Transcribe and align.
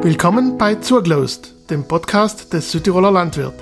Willkommen 0.00 0.58
bei 0.58 0.76
Zurglost, 0.76 1.54
dem 1.70 1.82
Podcast 1.82 2.52
des 2.52 2.70
Südtiroler 2.70 3.10
Landwirt. 3.10 3.54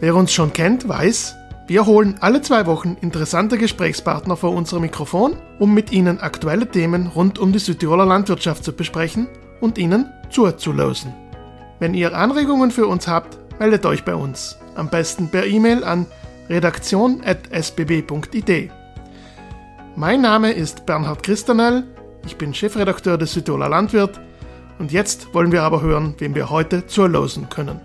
Wer 0.00 0.16
uns 0.16 0.32
schon 0.32 0.54
kennt, 0.54 0.88
weiß, 0.88 1.34
wir 1.66 1.84
holen 1.84 2.16
alle 2.20 2.40
zwei 2.40 2.64
Wochen 2.64 2.96
interessante 3.02 3.58
Gesprächspartner 3.58 4.38
vor 4.38 4.52
unser 4.52 4.80
Mikrofon, 4.80 5.36
um 5.58 5.74
mit 5.74 5.92
ihnen 5.92 6.18
aktuelle 6.18 6.66
Themen 6.66 7.08
rund 7.08 7.38
um 7.38 7.52
die 7.52 7.58
Südtiroler 7.58 8.06
Landwirtschaft 8.06 8.64
zu 8.64 8.72
besprechen 8.72 9.28
und 9.60 9.76
ihnen 9.76 10.10
zuzulosen. 10.30 11.12
Wenn 11.78 11.92
ihr 11.92 12.16
Anregungen 12.16 12.70
für 12.70 12.86
uns 12.86 13.06
habt, 13.06 13.36
meldet 13.60 13.84
euch 13.84 14.02
bei 14.02 14.14
uns. 14.14 14.56
Am 14.76 14.88
besten 14.88 15.30
per 15.30 15.44
E-Mail 15.44 15.84
an 15.84 16.06
redaktion.sbb.id. 16.48 18.70
Mein 19.94 20.22
Name 20.22 20.52
ist 20.52 20.86
Bernhard 20.86 21.22
Christanel, 21.22 21.84
ich 22.24 22.36
bin 22.36 22.54
Chefredakteur 22.54 23.18
des 23.18 23.34
Südtiroler 23.34 23.68
Landwirt 23.68 24.18
und 24.78 24.92
jetzt 24.92 25.32
wollen 25.34 25.52
wir 25.52 25.62
aber 25.62 25.82
hören, 25.82 26.14
wem 26.18 26.34
wir 26.34 26.50
heute 26.50 26.86
zurlosen 26.86 27.48
können. 27.48 27.80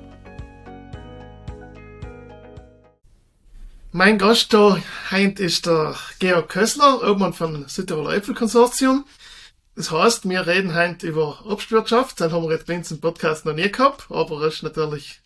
Mein 3.92 4.20
Gast 4.20 4.54
da 4.54 4.78
heint 5.10 5.40
ist 5.40 5.66
der 5.66 5.96
Georg 6.20 6.50
Kössler, 6.50 7.02
Obmann 7.10 7.34
von 7.34 7.68
Südtiroler 7.68 8.14
Äpfelkonsortium. 8.14 9.06
Das 9.76 9.92
heißt, 9.92 10.30
wir 10.30 10.46
reden 10.46 10.76
heute 10.76 11.08
über 11.08 11.44
Obstwirtschaft. 11.46 12.22
Das 12.22 12.32
haben 12.32 12.48
wir 12.48 12.56
jetzt 12.56 12.92
im 12.92 13.00
Podcast 13.00 13.46
noch 13.46 13.56
nie 13.56 13.72
gehabt, 13.72 14.06
aber 14.10 14.42
das 14.42 14.56
ist 14.56 14.64
natürlich 14.64 15.22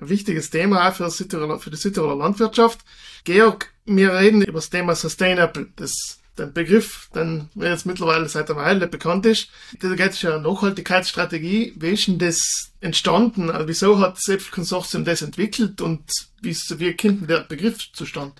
ein 0.00 0.08
wichtiges 0.08 0.50
Thema 0.50 0.90
für, 0.90 1.10
Südtiroler, 1.10 1.60
für 1.60 1.70
die 1.70 1.76
Südtiroler 1.76 2.16
Landwirtschaft. 2.16 2.80
Georg, 3.24 3.72
wir 3.84 4.14
reden 4.14 4.42
über 4.42 4.58
das 4.58 4.70
Thema 4.70 4.94
Sustainable. 4.94 5.68
Das 5.76 6.18
den 6.38 6.52
Begriff, 6.52 7.08
den 7.14 7.48
jetzt 7.54 7.86
mittlerweile 7.86 8.28
seit 8.28 8.50
einer 8.50 8.60
Weile 8.60 8.86
bekannt 8.86 9.26
ist. 9.26 9.48
Da 9.80 9.94
geht 9.94 10.12
es 10.12 10.22
ja 10.22 10.38
Nachhaltigkeitsstrategie. 10.38 11.74
Wie 11.76 11.90
ist 11.90 12.06
denn 12.06 12.18
das 12.18 12.72
entstanden? 12.80 13.50
Also 13.50 13.68
wieso 13.68 13.98
hat 13.98 14.16
das 14.16 14.28
Äpfelkonsortium 14.28 15.04
das 15.04 15.22
entwickelt 15.22 15.80
und 15.80 16.02
wie, 16.40 16.56
wie 16.76 16.96
kommt 16.96 17.28
der 17.28 17.40
Begriff 17.40 17.92
zustande? 17.92 18.34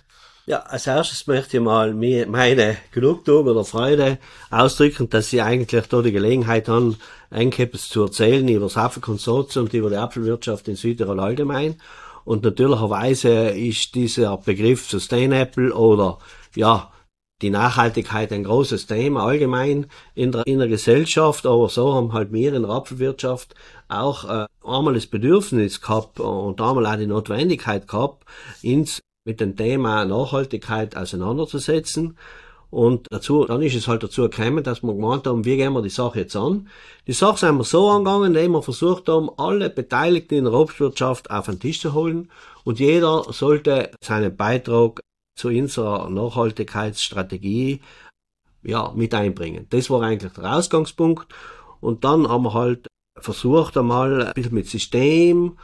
Ja, 0.45 0.61
als 0.61 0.87
erstes 0.87 1.27
möchte 1.27 1.57
ich 1.57 1.63
mal 1.63 1.93
meine 1.93 2.77
Genugtuung 2.91 3.45
oder 3.45 3.63
Freude 3.63 4.17
ausdrücken, 4.49 5.07
dass 5.07 5.29
Sie 5.29 5.43
eigentlich 5.43 5.85
da 5.85 6.01
die 6.01 6.11
Gelegenheit 6.11 6.67
haben, 6.67 6.97
etwas 7.29 7.87
zu 7.87 8.01
erzählen 8.01 8.47
über 8.47 8.65
das 8.65 8.75
Apfelkonsortium 8.75 9.65
und 9.65 9.73
über 9.75 9.91
die 9.91 9.97
Apfelwirtschaft 9.97 10.67
in 10.67 10.75
Südtirol 10.75 11.19
allgemein. 11.19 11.75
Und 12.25 12.43
natürlicherweise 12.43 13.49
ist 13.49 13.93
dieser 13.93 14.37
Begriff 14.37 14.89
Sustainable 14.89 15.71
oder 15.71 16.17
ja, 16.55 16.91
die 17.41 17.49
Nachhaltigkeit 17.49 18.31
ein 18.31 18.43
großes 18.43 18.87
Thema 18.87 19.23
allgemein 19.23 19.87
in 20.15 20.31
der, 20.31 20.45
in 20.45 20.59
der 20.59 20.67
Gesellschaft, 20.67 21.45
aber 21.45 21.69
so 21.69 21.93
haben 21.93 22.13
halt 22.13 22.33
wir 22.33 22.53
in 22.53 22.63
der 22.63 22.71
Apfelwirtschaft 22.71 23.55
auch 23.87 24.25
äh, 24.25 24.45
einmal 24.63 24.93
das 24.93 25.07
Bedürfnis 25.07 25.81
gehabt 25.81 26.19
und 26.19 26.59
einmal 26.61 26.85
auch 26.85 26.97
die 26.97 27.07
Notwendigkeit 27.07 27.87
gehabt, 27.87 28.25
uns 28.63 29.01
mit 29.25 29.39
dem 29.39 29.55
Thema 29.55 30.05
Nachhaltigkeit 30.05 30.97
auseinanderzusetzen. 30.97 32.17
Und 32.71 33.07
dazu, 33.09 33.45
dann 33.45 33.63
ist 33.63 33.75
es 33.75 33.87
halt 33.87 34.03
dazu 34.03 34.29
gekommen, 34.29 34.63
dass 34.63 34.83
wir 34.83 34.93
gemeint 34.93 35.25
haben, 35.25 35.43
wie 35.43 35.57
gehen 35.57 35.73
wir 35.73 35.81
die 35.81 35.89
Sache 35.89 36.19
jetzt 36.19 36.35
an? 36.35 36.67
Die 37.07 37.13
Sache 37.13 37.39
sind 37.39 37.57
wir 37.57 37.63
so 37.63 37.89
angegangen, 37.89 38.27
indem 38.27 38.51
wir 38.51 38.61
versucht 38.61 39.09
haben, 39.09 39.31
alle 39.37 39.71
Beteiligten 39.71 40.35
in 40.35 40.43
der 40.43 40.53
Obstwirtschaft 40.53 41.31
auf 41.31 41.47
den 41.47 41.59
Tisch 41.59 41.81
zu 41.81 41.93
holen 41.95 42.29
und 42.63 42.79
jeder 42.79 43.23
sollte 43.33 43.91
seinen 44.03 44.35
Beitrag 44.35 44.99
zu 45.39 45.47
unserer 45.47 46.09
Nachhaltigkeitsstrategie 46.09 47.81
ja, 48.61 48.91
mit 48.93 49.13
einbringen. 49.13 49.67
Das 49.69 49.89
war 49.89 50.01
eigentlich 50.01 50.33
der 50.33 50.53
Ausgangspunkt. 50.53 51.33
Und 51.79 52.03
dann 52.03 52.27
haben 52.27 52.43
wir 52.43 52.53
halt 52.53 52.87
versucht 53.17 53.77
einmal 53.77 54.27
ein 54.27 54.33
bisschen 54.33 54.53
mit 54.53 54.67
System 54.67 55.57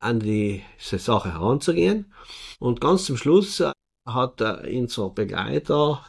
an 0.00 0.20
diese 0.20 0.98
Sache 0.98 1.32
heranzugehen. 1.32 2.12
Und 2.60 2.80
ganz 2.80 3.06
zum 3.06 3.16
Schluss 3.16 3.60
hat 4.06 4.40
unser 4.40 5.10
Begleiter, 5.10 6.00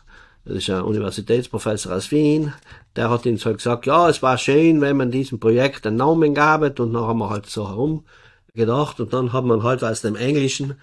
das 0.46 0.58
ist 0.58 0.70
ein 0.70 0.84
Universitätsprofessor 0.84 1.96
aus 1.96 2.12
Wien, 2.12 2.54
der 2.96 3.10
hat 3.10 3.26
uns 3.26 3.46
halt 3.46 3.58
gesagt, 3.58 3.88
ja, 3.88 4.08
es 4.08 4.22
war 4.22 4.38
schön, 4.38 4.82
wenn 4.82 4.98
man 4.98 5.10
diesem 5.10 5.40
Projekt 5.40 5.88
einen 5.88 5.98
Namen 5.98 6.36
gab 6.36 6.62
und 6.62 6.78
dann 6.80 6.96
haben 6.96 7.20
wir 7.20 7.30
halt 7.30 7.48
so 7.48 7.68
herum 7.68 8.06
gedacht 8.54 9.00
und 9.00 9.14
dann 9.14 9.34
hat 9.34 9.46
man 9.46 9.64
halt 9.64 9.84
aus 9.84 10.02
dem 10.02 10.16
Englischen 10.16 10.80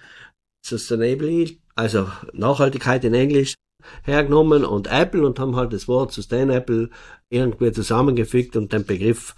Sustainability 0.65 1.61
also 1.77 2.09
Nachhaltigkeit 2.33 3.03
in 3.03 3.13
Englisch, 3.13 3.55
hergenommen 4.03 4.65
und 4.65 4.87
Apple 4.87 5.25
und 5.25 5.39
haben 5.39 5.55
halt 5.55 5.73
das 5.73 5.87
Wort 5.87 6.11
Sustainable 6.11 6.89
irgendwie 7.29 7.71
zusammengefügt 7.71 8.55
und 8.55 8.73
den 8.73 8.85
Begriff, 8.85 9.35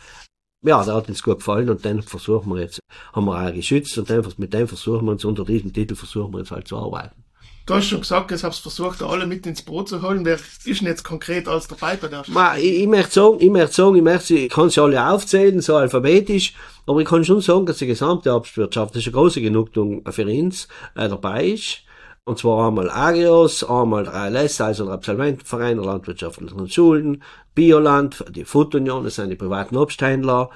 ja, 0.66 0.84
der 0.84 0.96
hat 0.96 1.10
uns 1.10 1.24
gut 1.24 1.38
gefallen 1.38 1.70
und 1.70 1.86
den 1.86 2.02
versuchen 2.02 2.54
wir 2.54 2.62
jetzt, 2.62 2.80
haben 3.14 3.26
wir 3.26 3.48
auch 3.48 3.54
geschützt 3.54 3.98
und 3.98 4.10
den, 4.10 4.26
mit 4.38 4.54
dem 4.54 4.68
versuchen 4.68 5.06
wir 5.06 5.12
uns 5.12 5.26
unter 5.26 5.46
diesem 5.46 5.74
Titel 5.74 5.96
versuchen 5.96 6.34
wir 6.34 6.40
jetzt 6.40 6.52
halt 6.52 6.68
zu 6.68 6.78
arbeiten. 6.78 7.24
Du 7.66 7.76
hast 7.76 7.88
schon 7.88 8.00
gesagt, 8.00 8.32
ich 8.32 8.44
habe 8.44 8.56
versucht, 8.56 9.04
alle 9.04 9.28
mit 9.28 9.46
ins 9.46 9.62
Boot 9.62 9.90
zu 9.90 10.02
holen. 10.02 10.26
Wer 10.26 10.40
ist 10.66 10.66
denn 10.66 10.88
jetzt 10.88 11.04
konkret 11.04 11.48
alles 11.48 11.68
dabei 11.68 11.98
bei 11.98 12.08
der 12.08 12.24
Ma, 12.26 12.58
ich, 12.58 12.82
ich 12.82 12.88
möchte 12.88 13.14
sagen, 13.14 13.38
ich 13.40 13.52
möchte 13.52 13.76
sagen, 13.76 13.96
ich 13.96 14.02
möchte, 14.02 14.34
ich 14.34 14.50
kann 14.50 14.72
sie 14.72 14.82
alle 14.82 15.08
aufzählen, 15.08 15.62
so 15.62 15.76
alphabetisch, 15.76 16.56
aber 16.88 17.02
ich 17.02 17.08
kann 17.08 17.24
schon 17.24 17.42
sagen, 17.42 17.68
dass 17.68 17.78
die 17.78 17.86
gesamte 17.86 18.34
Obstwirtschaft, 18.34 18.96
das 18.96 19.02
ist 19.02 19.10
eine 19.10 19.14
große 19.14 19.42
Genugtuung 19.42 20.02
für 20.12 20.26
uns, 20.26 20.68
äh, 20.96 21.08
dabei 21.08 21.46
ist. 21.50 21.84
Und 22.26 22.38
zwar 22.38 22.68
einmal 22.68 22.90
Agios, 22.90 23.64
einmal 23.64 24.04
der 24.04 24.14
ALS, 24.14 24.62
also 24.62 24.86
der 24.86 24.94
Absolventenverein 24.94 25.78
der 25.78 25.86
landwirtschaftlichen 25.86 26.70
Schulen, 26.70 27.24
Bioland, 27.56 28.24
die 28.30 28.46
Futunion, 28.46 29.04
das 29.04 29.16
sind 29.16 29.30
die 29.30 29.36
privaten 29.36 29.78
Obsthändler, 29.78 30.50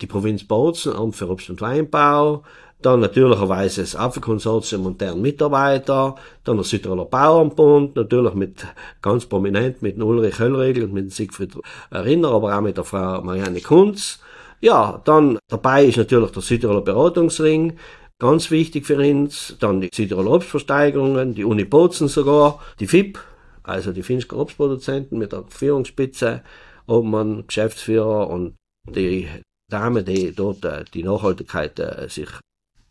die 0.00 0.06
Provinz 0.06 0.44
Bozen, 0.44 0.94
Amt 0.94 1.16
für 1.16 1.28
Obst 1.28 1.50
und 1.50 1.60
Weinbau, 1.60 2.44
dann 2.80 3.00
natürlicherweise 3.00 3.80
das 3.80 3.96
Apfelkonsortium 3.96 4.86
und 4.86 5.00
deren 5.00 5.20
Mitarbeiter, 5.20 6.14
dann 6.44 6.56
der 6.56 6.64
Südtiroler 6.64 7.06
Bauernbund, 7.06 7.96
natürlich 7.96 8.34
mit 8.34 8.66
ganz 9.02 9.26
prominent 9.26 9.82
mit 9.82 10.00
Ulrich 10.00 10.38
Höllregel 10.38 10.84
und 10.84 10.92
mit 10.92 11.12
Siegfried 11.12 11.56
Erinner, 11.90 12.30
aber 12.30 12.56
auch 12.56 12.60
mit 12.60 12.76
der 12.76 12.84
Frau 12.84 13.20
Marianne 13.22 13.60
Kunz. 13.60 14.20
Ja, 14.60 15.00
dann 15.04 15.38
dabei 15.48 15.86
ist 15.86 15.98
natürlich 15.98 16.30
der 16.30 16.42
Südtiroler 16.42 16.82
Beratungsring, 16.82 17.76
Ganz 18.20 18.50
wichtig 18.50 18.84
für 18.84 18.96
uns, 18.96 19.56
dann 19.60 19.80
die 19.80 19.90
Südtiroler 19.94 20.40
die 20.40 21.44
Uni 21.44 21.64
Bozen 21.64 22.08
sogar, 22.08 22.60
die 22.80 22.88
FIP, 22.88 23.20
also 23.62 23.92
die 23.92 24.02
finnische 24.02 24.36
Obstproduzenten 24.36 25.18
mit 25.18 25.30
der 25.30 25.44
Führungsspitze, 25.48 26.42
Obmann, 26.88 27.46
Geschäftsführer 27.46 28.28
und 28.28 28.56
die 28.88 29.28
Dame, 29.70 30.02
die 30.02 30.34
dort 30.34 30.64
äh, 30.64 30.84
die 30.92 31.04
Nachhaltigkeit 31.04 31.78
äh, 31.78 32.08
sich 32.08 32.28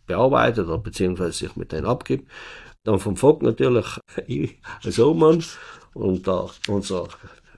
bearbeitet 0.06 0.68
oder 0.68 0.78
beziehungsweise 0.78 1.34
sich 1.34 1.56
mit 1.58 1.74
denen 1.74 1.88
abgibt. 1.88 2.32
Dann 2.86 3.00
vom 3.00 3.18
FOG 3.18 3.42
natürlich 3.42 4.00
ich 4.28 4.58
als 4.82 4.98
Obmann 4.98 5.44
und 5.94 6.26
der, 6.26 6.50
unser 6.70 7.10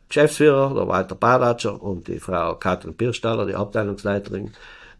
Geschäftsführer, 0.07 0.73
der 0.73 0.87
Walter 0.87 1.13
Badatscher 1.13 1.79
und 1.79 2.07
die 2.07 2.19
Frau 2.19 2.55
Katrin 2.55 2.97
Pirstaller, 2.97 3.45
die 3.45 3.53
Abteilungsleiterin 3.53 4.53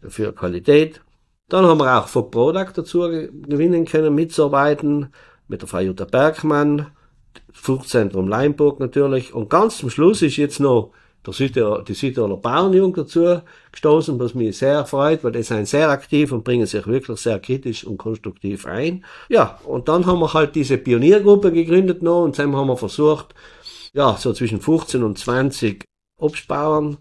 für 0.08 0.32
Qualität. 0.32 1.00
Dann 1.50 1.66
haben 1.66 1.78
wir 1.78 1.98
auch 1.98 2.08
Fog 2.08 2.30
Product 2.30 2.72
dazu 2.74 3.00
gewinnen 3.00 3.84
können, 3.84 4.14
mitzuarbeiten, 4.14 5.08
mit 5.48 5.60
der 5.60 5.68
Frau 5.68 5.80
Jutta 5.80 6.04
Bergmann, 6.04 6.86
Fruchtzentrum 7.52 8.28
Leinburg 8.28 8.80
natürlich. 8.80 9.34
Und 9.34 9.50
ganz 9.50 9.78
zum 9.78 9.90
Schluss 9.90 10.22
ist 10.22 10.36
jetzt 10.36 10.60
noch 10.60 10.92
der 11.26 11.34
Südtiroler, 11.34 11.82
die 11.82 11.94
Südtiroler 11.94 12.36
Bauernjugend 12.36 12.98
dazu 12.98 13.42
gestoßen, 13.72 14.18
was 14.18 14.34
mich 14.34 14.58
sehr 14.58 14.86
freut, 14.86 15.22
weil 15.22 15.32
die 15.32 15.42
sind 15.42 15.66
sehr 15.66 15.90
aktiv 15.90 16.32
und 16.32 16.44
bringen 16.44 16.66
sich 16.66 16.86
wirklich 16.86 17.20
sehr 17.20 17.38
kritisch 17.40 17.84
und 17.84 17.98
konstruktiv 17.98 18.66
ein. 18.66 19.04
Ja, 19.28 19.58
und 19.64 19.88
dann 19.88 20.06
haben 20.06 20.20
wir 20.20 20.32
halt 20.32 20.54
diese 20.54 20.78
Pioniergruppe 20.78 21.52
gegründet 21.52 22.00
noch 22.02 22.22
und 22.22 22.38
dann 22.38 22.54
haben 22.56 22.68
wir 22.68 22.76
versucht, 22.76 23.34
ja, 23.92 24.16
so 24.16 24.32
zwischen 24.32 24.60
15 24.60 25.02
und 25.02 25.18
20 25.18 25.84
Obstbauern 26.16 26.98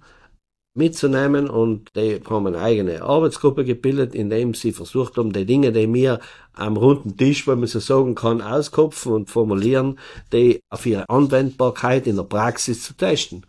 mitzunehmen 0.80 1.48
und 1.48 1.96
die 1.96 2.20
haben 2.28 2.48
eine 2.48 2.60
eigene 2.60 3.04
Arbeitsgruppe 3.04 3.64
gebildet, 3.64 4.16
in 4.16 4.32
dem 4.32 4.56
sie 4.56 4.72
versucht 4.72 5.18
haben, 5.18 5.32
die 5.32 5.46
Dinge, 5.46 5.72
die 5.72 5.94
wir 5.94 6.20
am 6.54 6.76
runden 6.78 7.16
Tisch, 7.16 7.48
wenn 7.48 7.60
man 7.60 7.68
so 7.68 7.80
sagen 7.80 8.16
kann, 8.16 8.42
auskopfen 8.42 9.12
und 9.12 9.30
formulieren, 9.30 10.00
die 10.34 10.62
auf 10.70 10.86
ihre 10.88 11.08
Anwendbarkeit 11.08 12.08
in 12.08 12.16
der 12.16 12.24
Praxis 12.24 12.84
zu 12.84 12.94
testen. 12.94 13.46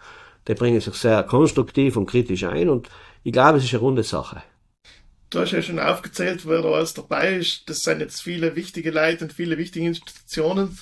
Die 0.47 0.55
bringen 0.55 0.81
sich 0.81 0.95
sehr 0.95 1.23
konstruktiv 1.23 1.97
und 1.97 2.07
kritisch 2.07 2.45
ein 2.45 2.69
und 2.69 2.91
ich 3.23 3.33
glaube, 3.33 3.59
es 3.59 3.65
ist 3.65 3.73
eine 3.73 3.81
runde 3.81 4.03
Sache. 4.03 4.43
Du 5.31 5.39
hast 5.39 5.53
ja 5.53 5.63
schon 5.63 5.79
aufgezählt, 5.79 6.47
wer 6.47 6.61
da 6.61 6.71
alles 6.71 6.93
dabei 6.93 7.37
ist. 7.37 7.71
Das 7.71 7.85
sind 7.85 8.01
jetzt 8.01 8.21
viele 8.21 8.57
wichtige 8.57 8.91
Leute 8.91 9.25
und 9.25 9.33
viele 9.33 9.57
wichtige 9.57 9.87
Institutionen. 9.87 10.77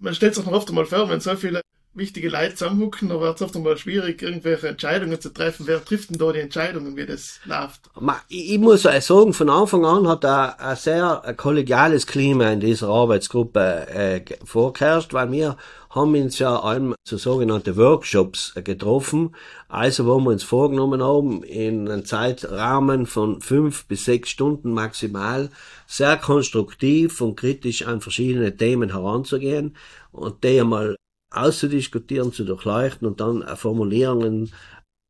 Man 0.00 0.14
stellt 0.14 0.34
sich 0.34 0.44
noch 0.46 0.52
oft 0.52 0.68
einmal 0.70 0.86
vor, 0.86 1.08
wenn 1.10 1.20
so 1.20 1.36
viele 1.36 1.60
wichtige 1.94 2.28
Leute 2.28 2.54
zusammenhucken, 2.54 3.08
da 3.08 3.20
wird 3.20 3.36
es 3.36 3.42
oft 3.42 3.54
einmal 3.54 3.76
schwierig, 3.76 4.22
irgendwelche 4.22 4.68
Entscheidungen 4.68 5.20
zu 5.20 5.32
treffen. 5.32 5.66
Wer 5.66 5.84
trifft 5.84 6.10
denn 6.10 6.18
da 6.18 6.32
die 6.32 6.40
Entscheidungen, 6.40 6.96
wie 6.96 7.06
das 7.06 7.40
läuft? 7.44 7.90
Ich 8.28 8.58
muss 8.58 8.82
sagen, 8.82 9.32
von 9.32 9.50
Anfang 9.50 9.84
an 9.84 10.08
hat 10.08 10.24
da 10.24 10.56
ein 10.58 10.76
sehr 10.76 11.34
kollegiales 11.36 12.06
Klima 12.06 12.50
in 12.50 12.60
dieser 12.60 12.88
Arbeitsgruppe 12.88 13.88
äh, 13.88 14.20
vorgeherrscht, 14.44 15.12
weil 15.12 15.30
wir 15.32 15.56
haben 15.90 16.14
uns 16.14 16.38
ja 16.38 16.58
allem 16.58 16.94
zu 17.04 17.18
sogenannte 17.18 17.76
Workshops 17.76 18.54
getroffen, 18.64 19.36
also 19.68 20.06
wo 20.06 20.18
wir 20.20 20.30
uns 20.30 20.42
vorgenommen 20.42 21.02
haben, 21.02 21.42
in 21.42 21.88
einem 21.88 22.06
Zeitrahmen 22.06 23.04
von 23.04 23.42
fünf 23.42 23.84
bis 23.86 24.06
sechs 24.06 24.30
Stunden 24.30 24.72
maximal 24.72 25.50
sehr 25.86 26.16
konstruktiv 26.16 27.20
und 27.20 27.36
kritisch 27.36 27.86
an 27.86 28.00
verschiedene 28.00 28.56
Themen 28.56 28.90
heranzugehen 28.90 29.76
und 30.12 30.42
die 30.44 30.60
einmal 30.60 30.96
auszudiskutieren, 31.32 32.32
zu 32.32 32.44
durchleuchten 32.44 33.06
und 33.06 33.20
dann 33.20 33.44
Formulierungen 33.56 34.52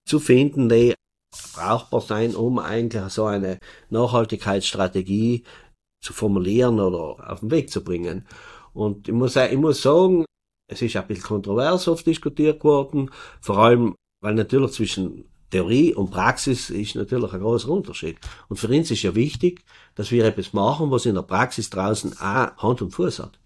zu 0.06 0.18
finden, 0.18 0.68
die 0.68 0.94
brauchbar 1.54 2.00
sein, 2.00 2.34
um 2.34 2.58
eigentlich 2.58 3.04
so 3.08 3.24
eine 3.24 3.58
Nachhaltigkeitsstrategie 3.90 5.44
zu 6.02 6.12
formulieren 6.12 6.80
oder 6.80 7.30
auf 7.30 7.40
den 7.40 7.50
Weg 7.50 7.70
zu 7.70 7.82
bringen. 7.82 8.26
Und 8.72 9.08
ich 9.08 9.14
muss, 9.14 9.36
ich 9.36 9.56
muss 9.56 9.82
sagen, 9.82 10.24
es 10.70 10.82
ist 10.82 10.96
ein 10.96 11.06
bisschen 11.06 11.24
kontrovers 11.24 11.88
oft 11.88 12.06
diskutiert 12.06 12.64
worden, 12.64 13.10
vor 13.40 13.58
allem, 13.58 13.94
weil 14.22 14.34
natürlich 14.34 14.72
zwischen 14.72 15.24
Theorie 15.50 15.94
und 15.94 16.10
Praxis 16.10 16.70
ist 16.70 16.94
natürlich 16.94 17.32
ein 17.32 17.40
großer 17.40 17.68
Unterschied. 17.68 18.18
Und 18.48 18.56
für 18.56 18.68
uns 18.68 18.90
ist 18.90 19.02
ja 19.02 19.14
wichtig, 19.14 19.64
dass 19.94 20.10
wir 20.10 20.24
etwas 20.24 20.54
machen, 20.54 20.90
was 20.90 21.04
in 21.04 21.14
der 21.14 21.22
Praxis 21.22 21.68
draußen 21.68 22.18
auch 22.18 22.56
Hand 22.56 22.80
und 22.80 22.92
Fuß 22.92 23.18
hat. 23.18 23.38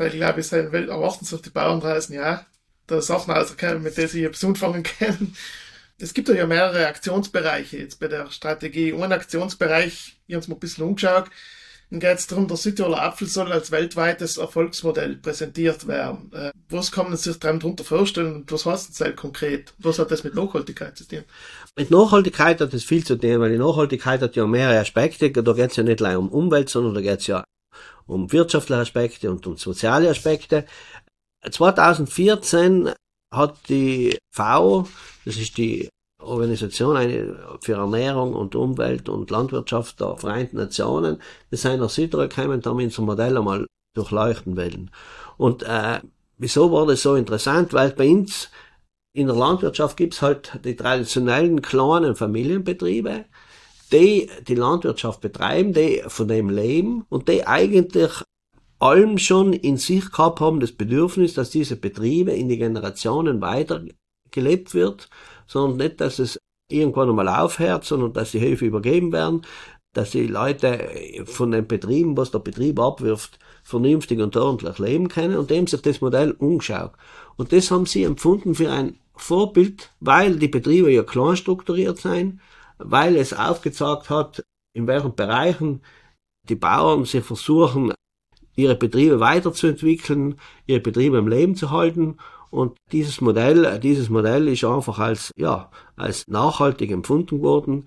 Weil 0.00 0.14
ich 0.14 0.14
glaube, 0.14 0.40
es 0.40 0.50
erwarten 0.50 1.26
sich 1.26 1.42
die 1.42 1.50
Bauern 1.50 1.78
draußen, 1.78 2.14
ja, 2.14 2.46
da 2.86 3.02
Sachen 3.02 3.34
auskennen, 3.34 3.82
mit 3.82 3.98
denen 3.98 4.08
sie 4.08 4.24
etwas 4.24 4.42
anfangen 4.42 4.82
können. 4.98 5.36
Es 5.98 6.14
gibt 6.14 6.30
ja 6.30 6.46
mehrere 6.46 6.86
Aktionsbereiche 6.86 7.76
jetzt 7.76 8.00
bei 8.00 8.08
der 8.08 8.30
Strategie. 8.30 8.94
Ein 8.94 9.12
Aktionsbereich, 9.12 10.18
ich 10.26 10.34
habe 10.34 10.38
uns 10.38 10.48
mal 10.48 10.54
ein 10.54 10.60
bisschen 10.60 10.84
umgeschaut, 10.84 11.26
dann 11.90 12.00
geht 12.00 12.18
es 12.18 12.26
darum, 12.26 12.48
der 12.48 12.56
Südtiroler 12.56 13.02
Apfel 13.02 13.26
soll 13.26 13.52
als 13.52 13.72
weltweites 13.72 14.38
Erfolgsmodell 14.38 15.16
präsentiert 15.16 15.86
werden. 15.86 16.32
Äh, 16.32 16.50
was 16.70 16.92
kann 16.92 17.10
man 17.10 17.18
sich 17.18 17.38
darunter 17.38 17.84
vorstellen 17.84 18.36
und 18.36 18.52
was 18.52 18.64
heißt 18.64 18.98
das 18.98 19.16
konkret? 19.16 19.74
Was 19.80 19.98
hat 19.98 20.10
das 20.10 20.24
mit 20.24 20.34
Nachhaltigkeit 20.34 20.96
zu 20.96 21.06
tun? 21.06 21.24
Mit 21.76 21.90
Nachhaltigkeit 21.90 22.58
hat 22.62 22.72
das 22.72 22.84
viel 22.84 23.04
zu 23.04 23.16
tun, 23.16 23.38
weil 23.40 23.52
die 23.52 23.58
Nachhaltigkeit 23.58 24.22
hat 24.22 24.34
ja 24.34 24.46
mehrere 24.46 24.78
Aspekte. 24.78 25.30
Da 25.30 25.52
geht 25.52 25.72
es 25.72 25.76
ja 25.76 25.82
nicht 25.82 26.00
allein 26.00 26.16
um 26.16 26.30
Umwelt, 26.30 26.70
sondern 26.70 26.94
da 26.94 27.02
geht 27.02 27.20
es 27.20 27.26
ja 27.26 27.44
um 28.06 28.32
wirtschaftliche 28.32 28.80
Aspekte 28.80 29.30
und 29.30 29.46
um 29.46 29.56
soziale 29.56 30.10
Aspekte. 30.10 30.66
2014 31.48 32.90
hat 33.32 33.56
die 33.68 34.18
FAO, 34.34 34.88
das 35.24 35.36
ist 35.36 35.56
die 35.56 35.88
Organisation 36.20 36.96
für 37.60 37.72
Ernährung 37.72 38.34
und 38.34 38.54
Umwelt 38.54 39.08
und 39.08 39.30
Landwirtschaft 39.30 40.00
der 40.00 40.16
Vereinten 40.16 40.56
Nationen, 40.56 41.20
das 41.50 41.62
sind 41.62 41.80
nach 41.80 41.88
Südtirol 41.88 42.28
und 42.48 42.66
haben 42.66 42.78
unser 42.78 43.02
Modell 43.02 43.38
einmal 43.38 43.66
durchleuchten 43.94 44.56
wollen. 44.56 44.90
Und 45.36 45.62
äh, 45.62 46.00
wieso 46.38 46.70
war 46.72 46.86
das 46.86 47.02
so 47.02 47.14
interessant? 47.14 47.72
Weil 47.72 47.90
bei 47.90 48.08
uns 48.08 48.50
in 49.12 49.26
der 49.26 49.36
Landwirtschaft 49.36 49.96
gibt's 49.96 50.22
halt 50.22 50.58
die 50.64 50.76
traditionellen 50.76 51.62
kleinen 51.62 52.14
Familienbetriebe, 52.14 53.24
die 53.92 54.28
die 54.46 54.54
Landwirtschaft 54.54 55.20
betreiben, 55.20 55.72
die 55.72 56.02
von 56.06 56.28
dem 56.28 56.48
leben 56.48 57.04
und 57.08 57.28
die 57.28 57.46
eigentlich 57.46 58.22
allem 58.78 59.18
schon 59.18 59.52
in 59.52 59.76
sich 59.76 60.10
gehabt 60.10 60.40
haben, 60.40 60.60
das 60.60 60.72
Bedürfnis, 60.72 61.34
dass 61.34 61.50
diese 61.50 61.76
Betriebe 61.76 62.32
in 62.32 62.48
die 62.48 62.58
Generationen 62.58 63.40
weitergelebt 63.40 64.74
wird, 64.74 65.08
sondern 65.46 65.78
nicht, 65.78 66.00
dass 66.00 66.18
es 66.18 66.38
irgendwann 66.70 67.10
einmal 67.10 67.28
aufhört, 67.28 67.84
sondern 67.84 68.12
dass 68.12 68.30
die 68.30 68.40
Höfe 68.40 68.64
übergeben 68.64 69.12
werden, 69.12 69.42
dass 69.92 70.12
die 70.12 70.26
Leute 70.26 70.88
von 71.24 71.50
den 71.50 71.66
Betrieben, 71.66 72.16
was 72.16 72.30
der 72.30 72.38
Betrieb 72.38 72.78
abwirft, 72.78 73.38
vernünftig 73.62 74.20
und 74.20 74.36
ordentlich 74.36 74.78
leben 74.78 75.08
können 75.08 75.36
und 75.36 75.50
dem 75.50 75.66
sich 75.66 75.82
das 75.82 76.00
Modell 76.00 76.32
umschaut. 76.32 76.92
Und 77.36 77.52
das 77.52 77.70
haben 77.70 77.86
sie 77.86 78.04
empfunden 78.04 78.54
für 78.54 78.70
ein 78.70 78.98
Vorbild, 79.14 79.90
weil 80.00 80.36
die 80.36 80.48
Betriebe 80.48 80.90
ja 80.90 81.02
klein 81.02 81.36
strukturiert 81.36 81.98
sind, 81.98 82.40
weil 82.82 83.16
es 83.16 83.32
aufgezeigt 83.32 84.10
hat, 84.10 84.42
in 84.74 84.86
welchen 84.86 85.14
Bereichen 85.14 85.82
die 86.48 86.56
Bauern 86.56 87.04
sich 87.04 87.24
versuchen, 87.24 87.92
ihre 88.56 88.74
Betriebe 88.74 89.20
weiterzuentwickeln, 89.20 90.36
ihre 90.66 90.80
Betriebe 90.80 91.18
im 91.18 91.28
Leben 91.28 91.54
zu 91.54 91.70
halten. 91.70 92.16
Und 92.50 92.76
dieses 92.90 93.20
Modell, 93.20 93.78
dieses 93.78 94.10
Modell 94.10 94.48
ist 94.48 94.64
einfach 94.64 94.98
als, 94.98 95.30
ja, 95.36 95.70
als 95.96 96.26
nachhaltig 96.26 96.90
empfunden 96.90 97.42
worden. 97.42 97.86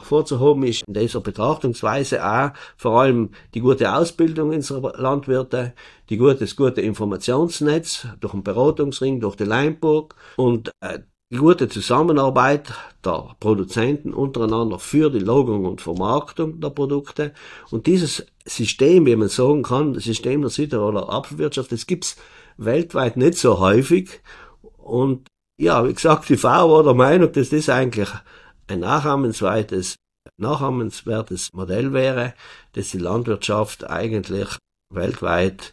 Vorzuhoben 0.00 0.62
ist 0.62 0.84
in 0.86 0.94
dieser 0.94 1.20
Betrachtungsweise 1.20 2.24
auch 2.24 2.50
vor 2.76 3.00
allem 3.00 3.30
die 3.54 3.60
gute 3.60 3.92
Ausbildung 3.92 4.50
unserer 4.50 4.96
Landwirte, 4.96 5.74
die 6.08 6.18
gute, 6.18 6.36
das 6.36 6.54
gute 6.54 6.80
Informationsnetz 6.80 8.06
durch 8.20 8.32
den 8.32 8.44
Beratungsring, 8.44 9.20
durch 9.20 9.36
die 9.36 9.44
Leinburg 9.44 10.14
und 10.36 10.70
äh, 10.80 11.00
die 11.32 11.38
gute 11.38 11.66
Zusammenarbeit 11.66 12.74
der 13.02 13.34
Produzenten 13.40 14.12
untereinander 14.12 14.78
für 14.78 15.08
die 15.08 15.18
Lagerung 15.18 15.64
und 15.64 15.80
Vermarktung 15.80 16.60
der 16.60 16.68
Produkte. 16.68 17.32
Und 17.70 17.86
dieses 17.86 18.26
System, 18.44 19.06
wie 19.06 19.16
man 19.16 19.30
sagen 19.30 19.62
kann, 19.62 19.94
das 19.94 20.04
System 20.04 20.42
der 20.42 20.50
Südtiroler 20.50 21.08
Apfelwirtschaft, 21.08 21.72
das 21.72 21.86
gibt's 21.86 22.16
weltweit 22.58 23.16
nicht 23.16 23.38
so 23.38 23.60
häufig. 23.60 24.20
Und 24.76 25.26
ja, 25.58 25.88
wie 25.88 25.94
gesagt, 25.94 26.28
die 26.28 26.36
FAO 26.36 26.70
war 26.70 26.82
der 26.82 26.94
Meinung, 26.94 27.32
dass 27.32 27.48
das 27.48 27.70
eigentlich 27.70 28.10
ein 28.66 28.80
nachahmenswertes, 28.80 29.96
nachahmenswertes 30.36 31.48
Modell 31.54 31.94
wäre, 31.94 32.34
dass 32.74 32.90
die 32.90 32.98
Landwirtschaft 32.98 33.88
eigentlich 33.88 34.48
weltweit 34.90 35.72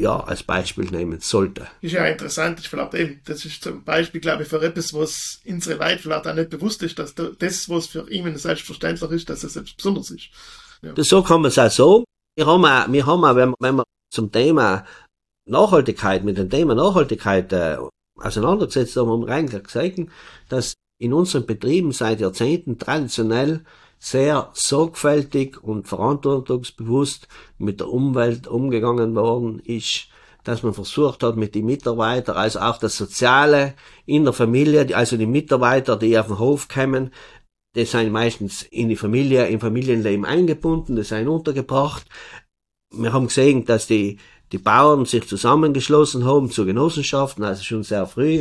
ja, 0.00 0.20
als 0.20 0.42
Beispiel 0.42 0.86
nehmen 0.86 1.20
sollte. 1.20 1.68
Ist 1.80 1.92
ja 1.92 2.06
interessant, 2.06 2.60
ich 2.60 2.70
glaube 2.70 2.98
eben, 2.98 3.20
das 3.24 3.44
ist 3.44 3.62
zum 3.62 3.84
Beispiel, 3.84 4.20
glaube 4.20 4.42
ich, 4.42 4.48
für 4.48 4.62
etwas, 4.62 4.92
was 4.94 5.40
unsere 5.46 5.78
Leute 5.78 5.98
vielleicht 5.98 6.26
auch 6.26 6.34
nicht 6.34 6.50
bewusst 6.50 6.82
ist, 6.82 6.98
dass 6.98 7.14
das, 7.14 7.68
was 7.68 7.86
für 7.86 8.10
ihn 8.10 8.36
selbstverständlich 8.36 9.10
ist, 9.12 9.30
dass 9.30 9.44
es 9.44 9.56
etwas 9.56 9.74
Besonderes 9.74 10.10
ist. 10.10 10.30
Ja. 10.82 10.92
Das 10.92 11.08
so 11.08 11.22
kann 11.22 11.42
man 11.42 11.50
es 11.50 11.58
auch 11.58 11.70
so. 11.70 12.04
Wir 12.36 12.46
haben 12.46 12.64
auch, 12.64 12.90
wir 12.90 13.06
haben 13.06 13.24
auch, 13.24 13.36
wenn, 13.36 13.54
wenn 13.60 13.76
wir 13.76 13.84
zum 14.12 14.32
Thema 14.32 14.84
Nachhaltigkeit, 15.46 16.24
mit 16.24 16.38
dem 16.38 16.48
Thema 16.48 16.74
Nachhaltigkeit 16.74 17.52
äh, 17.52 17.76
auseinandergesetzt 18.16 18.96
haben, 18.96 19.10
haben 19.10 19.26
wir 19.26 19.34
eigentlich 19.34 19.64
gesagt, 19.64 19.98
dass 20.48 20.74
in 20.98 21.12
unseren 21.12 21.46
Betrieben 21.46 21.92
seit 21.92 22.20
Jahrzehnten 22.20 22.78
traditionell 22.78 23.64
sehr 24.00 24.50
sorgfältig 24.54 25.62
und 25.62 25.86
verantwortungsbewusst 25.86 27.28
mit 27.58 27.80
der 27.80 27.88
Umwelt 27.88 28.48
umgegangen 28.48 29.14
worden 29.14 29.60
ist, 29.60 30.08
dass 30.42 30.62
man 30.62 30.72
versucht 30.72 31.22
hat, 31.22 31.36
mit 31.36 31.54
den 31.54 31.66
Mitarbeitern, 31.66 32.36
also 32.36 32.60
auch 32.60 32.78
das 32.78 32.96
Soziale 32.96 33.74
in 34.06 34.24
der 34.24 34.32
Familie, 34.32 34.96
also 34.96 35.18
die 35.18 35.26
Mitarbeiter, 35.26 35.98
die 35.98 36.18
auf 36.18 36.28
den 36.28 36.38
Hof 36.38 36.66
kommen, 36.66 37.12
die 37.76 37.84
sind 37.84 38.10
meistens 38.10 38.62
in 38.62 38.88
die 38.88 38.96
Familie, 38.96 39.46
im 39.48 39.60
Familienleben 39.60 40.24
eingebunden, 40.24 40.96
die 40.96 41.04
sind 41.04 41.28
untergebracht. 41.28 42.06
Wir 42.90 43.12
haben 43.12 43.26
gesehen, 43.26 43.66
dass 43.66 43.86
die, 43.86 44.18
die 44.50 44.58
Bauern 44.58 45.04
sich 45.04 45.28
zusammengeschlossen 45.28 46.24
haben 46.24 46.50
zu 46.50 46.64
Genossenschaften, 46.64 47.44
also 47.44 47.62
schon 47.62 47.82
sehr 47.82 48.06
früh 48.06 48.40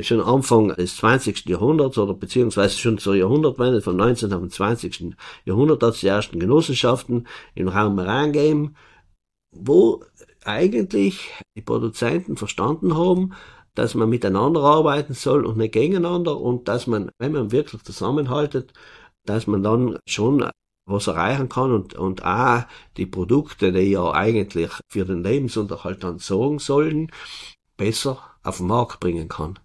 schon 0.00 0.20
Anfang 0.20 0.68
des 0.74 0.96
20. 0.96 1.46
Jahrhunderts 1.46 1.98
oder 1.98 2.14
beziehungsweise 2.14 2.78
schon 2.78 2.98
zur 2.98 3.14
Jahrhundertwende 3.14 3.80
vom 3.82 3.96
19. 3.96 4.32
und 4.32 4.52
20. 4.52 5.14
Jahrhundert 5.44 5.82
hat 5.82 5.94
es 5.94 6.00
die 6.00 6.06
ersten 6.06 6.40
Genossenschaften 6.40 7.26
im 7.54 7.68
Raum 7.68 7.94
Meran 7.94 8.74
wo 9.54 10.02
eigentlich 10.44 11.30
die 11.54 11.62
Produzenten 11.62 12.36
verstanden 12.36 12.96
haben, 12.96 13.34
dass 13.74 13.94
man 13.94 14.08
miteinander 14.08 14.62
arbeiten 14.62 15.14
soll 15.14 15.46
und 15.46 15.56
nicht 15.56 15.72
gegeneinander 15.72 16.38
und 16.38 16.68
dass 16.68 16.86
man, 16.86 17.10
wenn 17.18 17.32
man 17.32 17.52
wirklich 17.52 17.82
zusammenhaltet, 17.82 18.72
dass 19.24 19.46
man 19.46 19.62
dann 19.62 19.98
schon 20.06 20.48
was 20.84 21.06
erreichen 21.06 21.48
kann 21.48 21.72
und, 21.72 21.94
und 21.94 22.24
auch 22.24 22.64
die 22.96 23.06
Produkte, 23.06 23.72
die 23.72 23.92
ja 23.92 24.10
eigentlich 24.12 24.70
für 24.88 25.04
den 25.04 25.22
Lebensunterhalt 25.22 26.02
dann 26.02 26.18
sorgen 26.18 26.58
sollen, 26.58 27.10
besser 27.76 28.18
auf 28.42 28.58
den 28.58 28.66
Markt 28.66 29.00
bringen 29.00 29.28
kann. 29.28 29.58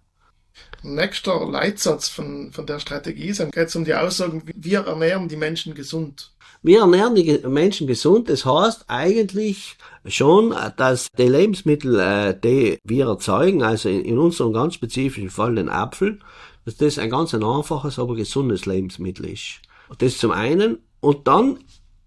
Nächster 0.82 1.46
Leitsatz 1.46 2.08
von, 2.08 2.52
von 2.52 2.66
der 2.66 2.78
Strategie 2.78 3.32
geht 3.32 3.56
es 3.56 3.76
um 3.76 3.84
die 3.84 3.94
Aussagen, 3.94 4.42
wir 4.54 4.80
ernähren 4.80 5.28
die 5.28 5.36
Menschen 5.36 5.74
gesund. 5.74 6.30
Wir 6.62 6.80
ernähren 6.80 7.14
die 7.14 7.38
Menschen 7.46 7.86
gesund. 7.86 8.28
Das 8.28 8.44
heißt 8.44 8.84
eigentlich 8.88 9.76
schon, 10.06 10.54
dass 10.76 11.08
die 11.16 11.28
Lebensmittel, 11.28 11.98
äh, 12.00 12.38
die 12.38 12.78
wir 12.84 13.06
erzeugen, 13.06 13.62
also 13.62 13.88
in, 13.88 14.18
unserem 14.18 14.52
ganz 14.52 14.74
spezifischen 14.74 15.30
Fall 15.30 15.54
den 15.54 15.68
Apfel, 15.68 16.18
dass 16.64 16.76
das 16.76 16.98
ein 16.98 17.10
ganz 17.10 17.32
ein 17.34 17.44
einfaches, 17.44 17.98
aber 17.98 18.16
gesundes 18.16 18.66
Lebensmittel 18.66 19.26
ist. 19.26 19.60
Das 19.98 20.18
zum 20.18 20.32
einen. 20.32 20.78
Und 21.00 21.28
dann 21.28 21.60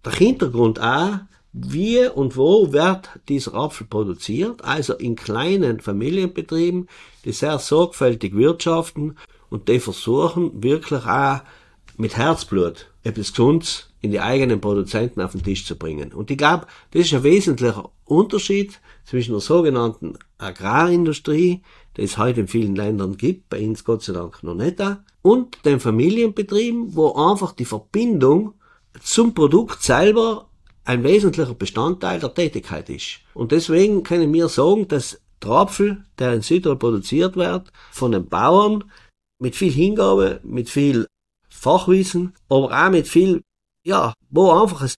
der 0.04 0.12
Hintergrund 0.12 0.80
auch, 0.80 1.20
wie 1.52 2.06
und 2.06 2.36
wo 2.36 2.72
wird 2.72 3.10
dieser 3.28 3.54
Apfel 3.54 3.86
produziert, 3.86 4.64
also 4.64 4.94
in 4.94 5.16
kleinen 5.16 5.80
Familienbetrieben, 5.80 6.88
die 7.24 7.32
sehr 7.32 7.58
sorgfältig 7.58 8.34
wirtschaften 8.34 9.16
und 9.50 9.68
die 9.68 9.80
versuchen 9.80 10.62
wirklich 10.62 11.04
auch 11.04 11.40
mit 11.98 12.16
Herzblut 12.16 12.88
etwas 13.04 13.32
Gesundes 13.32 13.90
in 14.00 14.10
die 14.10 14.20
eigenen 14.20 14.60
Produzenten 14.60 15.20
auf 15.20 15.32
den 15.32 15.42
Tisch 15.42 15.66
zu 15.66 15.76
bringen. 15.76 16.12
Und 16.12 16.30
ich 16.30 16.38
glaube, 16.38 16.66
das 16.92 17.02
ist 17.02 17.14
ein 17.14 17.22
wesentlicher 17.22 17.90
Unterschied 18.04 18.80
zwischen 19.04 19.32
der 19.32 19.40
sogenannten 19.40 20.14
Agrarindustrie, 20.38 21.62
die 21.96 22.02
es 22.02 22.18
heute 22.18 22.40
in 22.40 22.48
vielen 22.48 22.74
Ländern 22.74 23.16
gibt, 23.16 23.50
bei 23.50 23.64
uns 23.64 23.84
Gott 23.84 24.02
sei 24.02 24.14
Dank 24.14 24.42
noch 24.42 24.54
nicht 24.54 24.80
da, 24.80 25.04
und 25.20 25.64
den 25.64 25.80
Familienbetrieben, 25.80 26.96
wo 26.96 27.12
einfach 27.12 27.52
die 27.52 27.64
Verbindung 27.64 28.54
zum 29.02 29.34
Produkt 29.34 29.82
selber 29.82 30.48
ein 30.84 31.04
wesentlicher 31.04 31.54
Bestandteil 31.54 32.20
der 32.20 32.34
Tätigkeit 32.34 32.88
ist. 32.90 33.20
Und 33.34 33.52
deswegen 33.52 34.02
können 34.02 34.32
wir 34.32 34.48
sagen, 34.48 34.88
dass 34.88 35.20
der 35.42 35.50
Apfel, 35.50 36.04
der 36.18 36.34
in 36.34 36.42
Südtirol 36.42 36.78
produziert 36.78 37.36
wird, 37.36 37.72
von 37.90 38.12
den 38.12 38.28
Bauern 38.28 38.84
mit 39.40 39.56
viel 39.56 39.72
Hingabe, 39.72 40.40
mit 40.42 40.70
viel 40.70 41.06
Fachwissen, 41.48 42.34
aber 42.48 42.86
auch 42.86 42.90
mit 42.90 43.08
viel, 43.08 43.42
ja, 43.84 44.12
wo 44.30 44.50
einfach 44.50 44.82
ein 44.82 44.90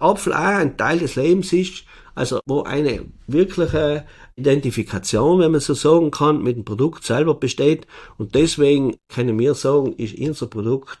Apfel 0.00 0.32
auch 0.32 0.38
ein 0.38 0.76
Teil 0.76 0.98
des 0.98 1.16
Lebens 1.16 1.52
ist, 1.52 1.84
also 2.14 2.40
wo 2.46 2.62
eine 2.62 3.06
wirkliche 3.26 4.04
Identifikation, 4.36 5.40
wenn 5.40 5.52
man 5.52 5.60
so 5.60 5.74
sagen 5.74 6.10
kann, 6.10 6.42
mit 6.42 6.56
dem 6.56 6.64
Produkt 6.64 7.04
selber 7.04 7.34
besteht. 7.34 7.86
Und 8.18 8.34
deswegen 8.34 8.96
können 9.08 9.38
wir 9.38 9.54
sagen, 9.54 9.94
ist 9.94 10.18
unser 10.18 10.46
Produkt 10.46 10.98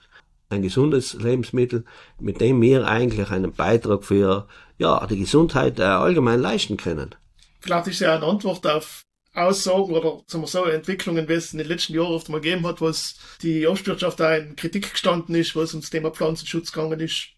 ein 0.52 0.62
gesundes 0.62 1.14
Lebensmittel, 1.14 1.84
mit 2.20 2.40
dem 2.40 2.60
wir 2.60 2.86
eigentlich 2.86 3.30
einen 3.30 3.52
Beitrag 3.52 4.04
für 4.04 4.46
ja, 4.78 5.06
die 5.06 5.18
Gesundheit 5.18 5.78
äh, 5.78 5.84
allgemein 5.84 6.40
leisten 6.40 6.76
können. 6.76 7.14
Vielleicht 7.60 7.86
ist 7.88 8.00
ja 8.00 8.16
eine 8.16 8.26
Antwort 8.26 8.66
auf 8.66 9.02
Aussagen 9.34 9.92
oder 9.94 10.20
sagen 10.26 10.44
wir 10.44 10.48
so, 10.48 10.64
Entwicklungen, 10.64 11.28
wie 11.28 11.34
es 11.34 11.52
in 11.52 11.58
den 11.58 11.68
letzten 11.68 11.94
Jahren 11.94 12.12
oft 12.12 12.28
mal 12.28 12.40
gegeben 12.40 12.66
hat, 12.66 12.80
was 12.80 13.16
die 13.40 13.66
Obstwirtschaft 13.66 14.20
da 14.20 14.36
in 14.36 14.56
Kritik 14.56 14.92
gestanden 14.92 15.34
ist, 15.34 15.56
was 15.56 15.72
ums 15.72 15.90
Thema 15.90 16.10
Pflanzenschutz 16.10 16.72
gegangen 16.72 17.00
ist. 17.00 17.28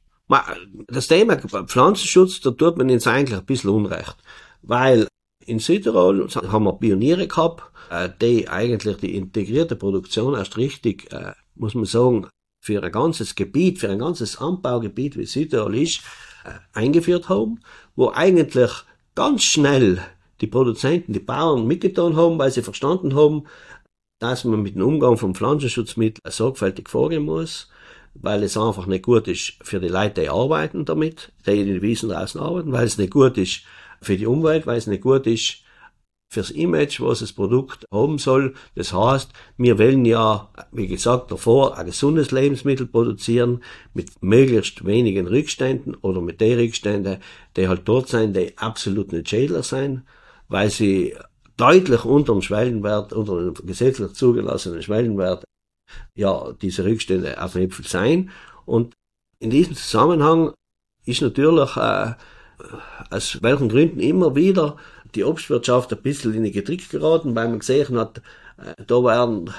Das 0.88 1.06
Thema 1.06 1.37
Pflanzenschutz, 1.37 2.40
da 2.40 2.50
tut 2.50 2.78
man 2.78 2.88
jetzt 2.88 3.06
eigentlich 3.06 3.38
ein 3.38 3.47
bisschen 3.47 3.71
Unrecht. 3.71 4.16
Weil 4.62 5.06
in 5.47 5.59
Südtirol 5.59 6.28
haben 6.30 6.64
wir 6.64 6.73
Pioniere 6.78 7.28
gehabt, 7.28 7.62
äh, 7.90 8.09
die 8.21 8.49
eigentlich 8.49 8.97
die 8.97 9.14
integrierte 9.14 9.76
Produktion 9.76 10.35
erst 10.35 10.56
richtig, 10.56 11.12
äh, 11.12 11.33
muss 11.54 11.75
man 11.75 11.85
sagen, 11.85 12.26
für 12.64 12.83
ein 12.83 12.92
ganzes 12.92 13.35
Gebiet, 13.35 13.78
für 13.78 13.90
ein 13.90 13.99
ganzes 13.99 14.38
Anbaugebiet 14.38 15.18
wie 15.18 15.26
Südtirol 15.26 15.76
ist, 15.76 16.00
äh, 16.47 16.49
eingeführt 16.73 17.28
haben, 17.28 17.61
wo 17.94 18.09
eigentlich 18.09 18.71
ganz 19.14 19.42
schnell 19.42 20.00
die 20.40 20.47
Produzenten, 20.47 21.12
die 21.12 21.21
Bauern 21.21 21.66
mitgetan 21.66 22.16
haben, 22.16 22.38
weil 22.38 22.50
sie 22.50 22.62
verstanden 22.62 23.14
haben, 23.14 23.44
dass 24.18 24.44
man 24.44 24.62
mit 24.62 24.76
dem 24.76 24.83
Umgang 24.83 25.18
von 25.18 25.35
Pflanzenschutzmitteln 25.35 26.33
sorgfältig 26.33 26.88
vorgehen 26.88 27.25
muss, 27.25 27.68
weil 28.14 28.42
es 28.42 28.56
einfach 28.56 28.87
nicht 28.87 29.04
gut 29.04 29.28
ist 29.28 29.59
für 29.61 29.78
die 29.78 29.88
Leute, 29.88 30.23
die 30.23 30.30
arbeiten 30.30 30.87
damit, 30.87 31.33
die 31.47 31.61
in 31.61 31.66
den 31.66 31.83
Wiesen 31.83 32.09
draußen 32.09 32.40
arbeiten, 32.40 32.73
weil 32.73 32.87
es 32.87 32.97
nicht 32.97 33.12
gut 33.12 33.37
ist 33.37 33.61
für 34.00 34.16
die 34.16 34.26
Umwelt, 34.26 34.66
weil 34.66 34.78
es 34.78 34.87
nicht 34.87 35.02
gut 35.02 35.26
ist 35.26 35.63
fürs 36.35 36.50
Image, 36.50 37.00
was 37.00 37.21
das 37.21 37.33
Produkt 37.33 37.87
haben 37.91 38.19
soll. 38.19 38.55
Das 38.75 38.93
heißt, 38.93 39.33
wir 39.57 39.79
wollen 39.79 40.05
ja, 40.05 40.50
wie 40.73 40.87
gesagt, 40.87 41.31
davor 41.31 41.79
ein 41.79 41.87
gesundes 41.87 42.31
Lebensmittel 42.31 42.87
produzieren 42.87 43.62
mit 43.95 44.23
möglichst 44.23 44.85
wenigen 44.85 45.26
Rückständen 45.26 45.95
oder 45.95 46.21
mit 46.21 46.41
den 46.41 46.59
Rückständen, 46.59 47.19
die 47.57 47.69
halt 47.69 47.83
dort 47.87 48.09
sein, 48.09 48.33
die 48.33 48.57
absolut 48.59 49.12
nicht 49.12 49.29
schädlich 49.29 49.64
sein, 49.64 50.07
weil 50.49 50.71
sie 50.71 51.14
deutlich 51.57 52.05
unter 52.05 52.33
dem 52.33 52.43
Schwellenwert, 52.43 53.12
unter 53.12 53.53
dem 53.53 53.67
gesetzlich 53.67 54.12
zugelassenen 54.12 54.83
Schwellenwert, 54.83 55.45
ja, 56.14 56.53
diese 56.61 56.85
Rückstände 56.85 57.41
auf 57.43 57.55
Äpfel 57.55 57.87
sein. 57.87 58.31
Und 58.67 58.95
in 59.38 59.50
diesem 59.50 59.75
Zusammenhang 59.75 60.53
ist 61.07 61.23
natürlich, 61.23 61.76
äh, 61.76 62.14
aus 63.11 63.43
welchen 63.43 63.69
Gründen 63.69 64.00
immer 64.00 64.35
wieder 64.35 64.76
die 65.14 65.25
Obstwirtschaft 65.25 65.92
ein 65.92 66.02
bisschen 66.02 66.35
in 66.35 66.44
die 66.44 66.52
Getrick 66.52 66.90
geraten, 66.90 67.35
weil 67.35 67.49
man 67.49 67.61
gesehen 67.61 67.99
hat, 67.99 68.18
äh, 68.59 68.83
da 68.87 69.02
werden, 69.02 69.50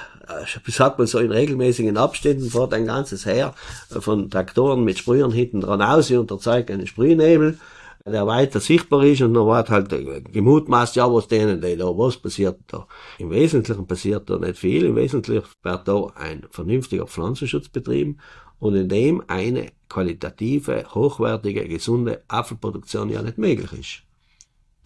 wie 0.64 0.70
sagt 0.70 0.98
man 0.98 1.06
so, 1.06 1.18
in 1.18 1.32
regelmäßigen 1.32 1.96
Abständen 1.96 2.50
fährt 2.50 2.72
ein 2.72 2.86
ganzes 2.86 3.26
Heer 3.26 3.54
von 3.88 4.30
Traktoren 4.30 4.84
mit 4.84 4.98
Sprühern 4.98 5.32
hinten 5.32 5.60
dran 5.60 5.82
aus 5.82 6.10
und 6.10 6.30
erzeugt 6.30 6.70
einen 6.70 6.86
Sprühnebel, 6.86 7.58
der 8.04 8.26
weiter 8.26 8.60
sichtbar 8.60 9.04
ist 9.04 9.22
und 9.22 9.34
dann 9.34 9.46
wird 9.46 9.68
halt 9.68 10.32
gemutmaßt, 10.32 10.96
ja, 10.96 11.12
was 11.12 11.26
denen 11.28 11.60
da, 11.60 11.68
was 11.70 12.16
passiert 12.16 12.58
da. 12.68 12.86
Im 13.18 13.30
Wesentlichen 13.30 13.86
passiert 13.86 14.30
da 14.30 14.38
nicht 14.38 14.58
viel, 14.58 14.84
im 14.84 14.96
Wesentlichen 14.96 15.44
wird 15.62 15.88
da 15.88 16.06
ein 16.14 16.46
vernünftiger 16.50 17.06
Pflanzenschutz 17.06 17.68
betrieben 17.68 18.18
und 18.58 18.74
in 18.76 18.88
dem 18.88 19.22
eine 19.26 19.72
qualitative, 19.88 20.84
hochwertige, 20.94 21.68
gesunde 21.68 22.22
Apfelproduktion 22.28 23.10
ja 23.10 23.22
nicht 23.22 23.38
möglich 23.38 23.72
ist. 23.72 24.05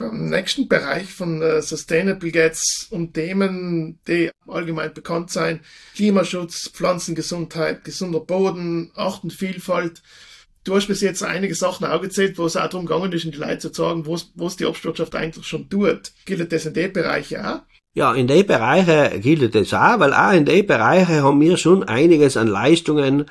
Beim 0.00 0.30
nächsten 0.30 0.66
Bereich 0.66 1.12
von 1.12 1.42
äh, 1.42 1.60
Sustainable 1.60 2.30
geht 2.30 2.58
um 2.88 3.12
Themen, 3.12 3.98
die 4.08 4.30
allgemein 4.46 4.94
bekannt 4.94 5.30
sein. 5.30 5.60
Klimaschutz, 5.94 6.70
Pflanzengesundheit, 6.70 7.84
gesunder 7.84 8.20
Boden, 8.20 8.92
Artenvielfalt. 8.94 10.00
Du 10.64 10.74
hast 10.74 10.86
bis 10.86 11.02
jetzt 11.02 11.22
einige 11.22 11.54
Sachen 11.54 11.86
aufgezählt, 11.86 12.38
wo 12.38 12.46
es 12.46 12.56
auch 12.56 12.70
darum 12.70 12.86
gegangen 12.86 13.12
ist, 13.12 13.26
in 13.26 13.32
die 13.32 13.36
Leute 13.36 13.70
zu 13.70 13.74
sagen, 13.74 14.06
wo 14.06 14.46
es 14.46 14.56
die 14.56 14.64
Obstwirtschaft 14.64 15.14
eigentlich 15.14 15.46
schon 15.46 15.68
tut. 15.68 16.12
Gilt 16.24 16.50
das 16.50 16.64
in 16.64 16.72
den 16.72 16.94
Bereichen 16.94 17.44
auch? 17.44 17.60
Ja, 17.94 18.14
in 18.14 18.26
den 18.26 18.46
Bereichen 18.46 19.20
gilt 19.20 19.54
das 19.54 19.74
auch, 19.74 20.00
weil 20.00 20.14
auch 20.14 20.32
in 20.32 20.46
den 20.46 20.66
Bereichen 20.66 21.22
haben 21.22 21.40
wir 21.42 21.58
schon 21.58 21.84
einiges 21.84 22.38
an 22.38 22.46
Leistungen 22.46 23.26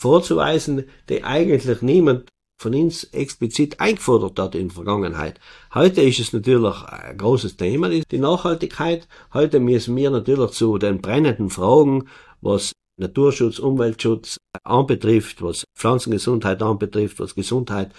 vorzuweisen, 0.00 0.84
die 1.10 1.22
eigentlich 1.22 1.82
niemand 1.82 2.30
von 2.58 2.74
uns 2.74 3.04
explizit 3.04 3.80
eingefordert 3.80 4.38
hat 4.38 4.54
in 4.54 4.68
der 4.68 4.74
Vergangenheit. 4.74 5.40
Heute 5.72 6.02
ist 6.02 6.18
es 6.18 6.32
natürlich 6.32 6.82
ein 6.82 7.16
großes 7.16 7.56
Thema, 7.56 7.88
die 7.88 8.18
Nachhaltigkeit. 8.18 9.06
Heute 9.32 9.60
müssen 9.60 9.94
wir 9.96 10.10
natürlich 10.10 10.50
zu 10.50 10.76
den 10.78 11.00
brennenden 11.00 11.50
Fragen, 11.50 12.08
was 12.40 12.72
Naturschutz, 12.98 13.60
Umweltschutz 13.60 14.38
anbetrifft, 14.64 15.40
was 15.40 15.64
Pflanzengesundheit 15.76 16.60
anbetrifft, 16.62 17.20
was 17.20 17.36
Gesundheit 17.36 17.92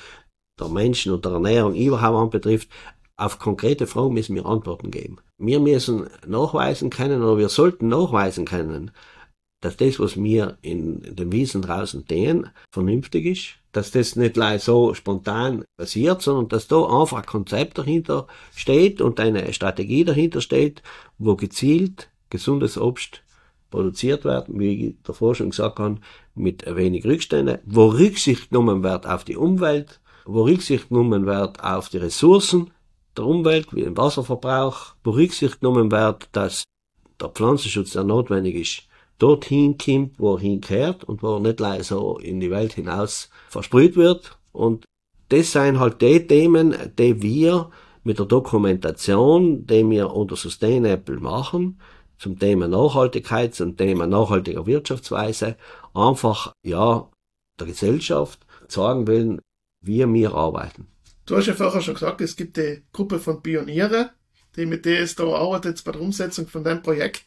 der 0.59 0.67
Menschen 0.67 1.13
und 1.13 1.23
der 1.23 1.31
Ernährung 1.31 1.73
überhaupt 1.73 2.17
anbetrifft, 2.17 2.69
auf 3.15 3.39
konkrete 3.39 3.87
Fragen 3.87 4.13
müssen 4.13 4.35
wir 4.35 4.45
Antworten 4.45 4.91
geben. 4.91 5.17
Wir 5.37 5.59
müssen 5.59 6.09
nachweisen 6.25 6.89
können 6.89 7.21
oder 7.21 7.37
wir 7.37 7.49
sollten 7.49 7.87
nachweisen 7.87 8.45
können, 8.45 8.91
dass 9.61 9.77
das, 9.77 9.99
was 9.99 10.21
wir 10.21 10.57
in 10.61 11.15
den 11.15 11.31
Wiesen 11.31 11.61
draußen 11.61 12.05
tun, 12.05 12.49
vernünftig 12.71 13.25
ist, 13.25 13.58
dass 13.71 13.91
das 13.91 14.15
nicht 14.15 14.33
gleich 14.33 14.63
so 14.63 14.93
spontan 14.93 15.63
passiert, 15.77 16.21
sondern 16.21 16.47
dass 16.47 16.67
da 16.67 16.83
einfach 16.85 17.19
ein 17.19 17.25
Konzept 17.25 17.77
dahinter 17.77 18.27
steht 18.55 19.01
und 19.01 19.19
eine 19.19 19.53
Strategie 19.53 20.03
dahinter 20.03 20.41
steht, 20.41 20.81
wo 21.17 21.35
gezielt 21.35 22.09
gesundes 22.29 22.77
Obst 22.77 23.21
produziert 23.69 24.23
wird, 24.23 24.47
wie 24.49 24.87
ich 24.87 24.95
davor 25.03 25.35
schon 25.35 25.51
gesagt 25.51 25.79
habe, 25.79 25.97
mit 26.35 26.65
wenig 26.65 27.05
Rückstände, 27.05 27.61
wo 27.65 27.87
Rücksicht 27.87 28.49
genommen 28.49 28.83
wird 28.83 29.05
auf 29.05 29.23
die 29.23 29.37
Umwelt, 29.37 29.99
wo 30.25 30.43
Rücksicht 30.43 30.89
genommen 30.89 31.25
wird 31.25 31.63
auf 31.63 31.89
die 31.89 31.97
Ressourcen 31.97 32.71
der 33.15 33.25
Umwelt, 33.25 33.73
wie 33.73 33.83
den 33.83 33.97
Wasserverbrauch, 33.97 34.93
wo 35.03 35.11
Rücksicht 35.11 35.59
genommen 35.59 35.91
wird, 35.91 36.29
dass 36.31 36.63
der 37.19 37.29
Pflanzenschutz, 37.29 37.91
der 37.91 38.03
notwendig 38.03 38.55
ist, 38.55 38.88
dorthin 39.19 39.77
kommt, 39.77 40.19
wo 40.19 40.35
er 40.35 40.39
hinkehrt 40.39 41.03
und 41.03 41.21
wo 41.21 41.35
er 41.35 41.39
nicht 41.39 41.57
gleich 41.57 41.83
so 41.83 42.17
in 42.17 42.39
die 42.39 42.49
Welt 42.49 42.73
hinaus 42.73 43.29
versprüht 43.49 43.95
wird. 43.95 44.37
Und 44.51 44.85
das 45.29 45.51
sind 45.51 45.79
halt 45.79 46.01
die 46.01 46.25
Themen, 46.25 46.75
die 46.97 47.21
wir 47.21 47.69
mit 48.03 48.17
der 48.17 48.25
Dokumentation, 48.25 49.67
die 49.67 49.87
wir 49.87 50.11
unter 50.11 50.35
Sustainable 50.35 51.19
machen, 51.19 51.79
zum 52.17 52.39
Thema 52.39 52.67
Nachhaltigkeit, 52.67 53.53
zum 53.53 53.77
Thema 53.77 54.07
nachhaltiger 54.07 54.65
Wirtschaftsweise, 54.65 55.55
einfach, 55.93 56.51
ja, 56.63 57.09
der 57.59 57.67
Gesellschaft 57.67 58.39
zeigen 58.67 59.07
wollen, 59.07 59.41
wie 59.81 60.05
wir 60.05 60.33
arbeiten. 60.33 60.87
Du 61.25 61.37
hast 61.37 61.45
ja 61.45 61.53
vorher 61.53 61.81
schon 61.81 61.93
gesagt, 61.93 62.21
es 62.21 62.35
gibt 62.35 62.57
die 62.57 62.83
Gruppe 62.91 63.19
von 63.19 63.41
Pioniere, 63.41 64.11
die 64.55 64.65
mit 64.65 64.85
da 64.85 65.23
arbeitet 65.23 65.83
bei 65.83 65.91
der 65.91 66.01
Umsetzung 66.01 66.47
von 66.47 66.63
deinem 66.63 66.81
Projekt. 66.81 67.23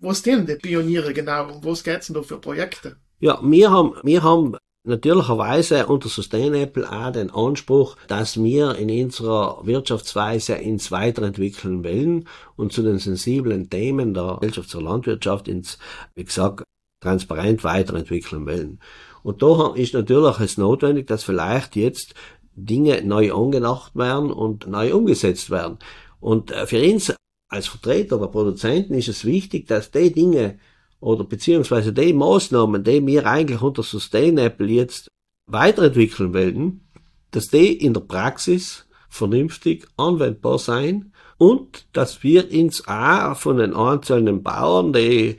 Was 0.00 0.22
denn 0.22 0.46
die 0.46 0.56
Pioniere 0.56 1.12
genau? 1.12 1.52
Um 1.52 1.64
was 1.64 1.84
geht's 1.84 2.06
denn 2.06 2.14
da 2.14 2.22
für 2.22 2.38
Projekte? 2.38 2.96
Ja, 3.20 3.38
wir 3.42 3.70
haben, 3.70 3.94
wir 4.02 4.22
haben 4.22 4.56
natürlicherweise 4.82 5.86
unter 5.86 6.08
Sustainable 6.08 6.90
auch 6.90 7.12
den 7.12 7.30
Anspruch, 7.30 7.96
dass 8.08 8.42
wir 8.42 8.76
in 8.76 8.90
unserer 9.04 9.60
Wirtschaftsweise 9.66 10.54
ins 10.54 10.90
Weiterentwickeln 10.90 11.84
wollen 11.84 12.26
und 12.56 12.72
zu 12.72 12.82
den 12.82 12.98
sensiblen 12.98 13.68
Themen 13.68 14.14
der 14.14 14.38
Gesellschaft 14.40 14.70
zur 14.70 14.82
Landwirtschaft 14.82 15.48
ins, 15.48 15.78
wie 16.14 16.24
gesagt, 16.24 16.64
transparent 17.02 17.62
weiterentwickeln 17.62 18.46
wollen. 18.46 18.80
Und 19.22 19.42
da 19.42 19.74
ist 19.74 19.92
natürlich 19.92 20.40
es 20.40 20.56
notwendig, 20.56 21.06
dass 21.08 21.24
vielleicht 21.24 21.76
jetzt 21.76 22.14
Dinge 22.54 23.02
neu 23.02 23.34
angedacht 23.34 23.94
werden 23.96 24.30
und 24.30 24.66
neu 24.66 24.94
umgesetzt 24.94 25.50
werden. 25.50 25.78
Und 26.20 26.52
äh, 26.52 26.66
für 26.66 26.82
uns 26.82 27.14
als 27.50 27.66
Vertreter 27.66 28.18
der 28.18 28.28
Produzenten 28.28 28.94
ist 28.94 29.08
es 29.08 29.24
wichtig, 29.24 29.66
dass 29.66 29.90
die 29.90 30.12
Dinge 30.12 30.58
oder 31.00 31.24
beziehungsweise 31.24 31.92
die 31.92 32.12
Maßnahmen, 32.12 32.84
die 32.84 33.04
wir 33.04 33.26
eigentlich 33.26 33.60
unter 33.60 33.82
Sustainable 33.82 34.68
jetzt 34.68 35.08
weiterentwickeln 35.46 36.32
wollen, 36.32 36.88
dass 37.32 37.48
die 37.48 37.72
in 37.72 37.92
der 37.92 38.02
Praxis 38.02 38.86
vernünftig 39.08 39.88
anwendbar 39.96 40.58
sein 40.58 41.12
und 41.38 41.86
dass 41.92 42.22
wir 42.22 42.52
uns 42.52 42.86
auch 42.86 43.36
von 43.36 43.56
den 43.56 43.74
einzelnen 43.74 44.42
Bauern, 44.42 44.92
die 44.92 45.38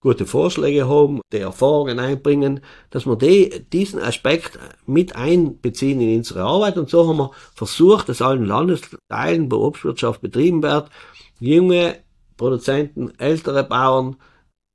gute 0.00 0.26
Vorschläge 0.26 0.88
haben, 0.88 1.20
die 1.32 1.38
Erfahrungen 1.38 1.98
einbringen, 1.98 2.60
dass 2.90 3.06
wir 3.06 3.16
die, 3.16 3.64
diesen 3.72 4.00
Aspekt 4.00 4.58
mit 4.86 5.16
einbeziehen 5.16 6.00
in 6.00 6.18
unsere 6.18 6.42
Arbeit. 6.42 6.76
Und 6.76 6.90
so 6.90 7.08
haben 7.08 7.16
wir 7.16 7.30
versucht, 7.54 8.08
dass 8.08 8.20
allen 8.20 8.44
Landesteilen, 8.44 9.50
wo 9.50 9.64
Obstwirtschaft 9.64 10.20
betrieben 10.20 10.62
wird, 10.62 10.90
junge 11.40 11.98
Produzenten, 12.36 13.18
ältere 13.18 13.64
Bauern 13.64 14.16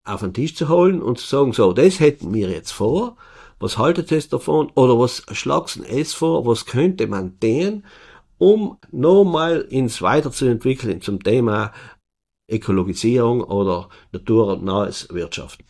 auf 0.03 0.21
den 0.21 0.33
Tisch 0.33 0.55
zu 0.55 0.69
holen 0.69 1.01
und 1.01 1.19
zu 1.19 1.27
sagen, 1.27 1.53
so, 1.53 1.73
das 1.73 1.99
hätten 1.99 2.33
wir 2.33 2.49
jetzt 2.49 2.71
vor, 2.71 3.17
was 3.59 3.77
haltet 3.77 4.11
es 4.11 4.29
davon 4.29 4.71
oder 4.75 4.97
was 4.97 5.23
schlagst 5.31 5.79
es 5.87 6.13
vor, 6.13 6.45
was 6.45 6.65
könnte 6.65 7.07
man 7.07 7.39
tun, 7.39 7.85
um 8.37 8.77
nochmal 8.91 9.61
ins 9.69 10.01
Weiterzuentwickeln 10.01 11.01
zum 11.01 11.21
Thema 11.21 11.71
Ökologisierung 12.49 13.43
oder 13.43 13.87
naturnahes 14.11 15.07
Wirtschaften. 15.11 15.63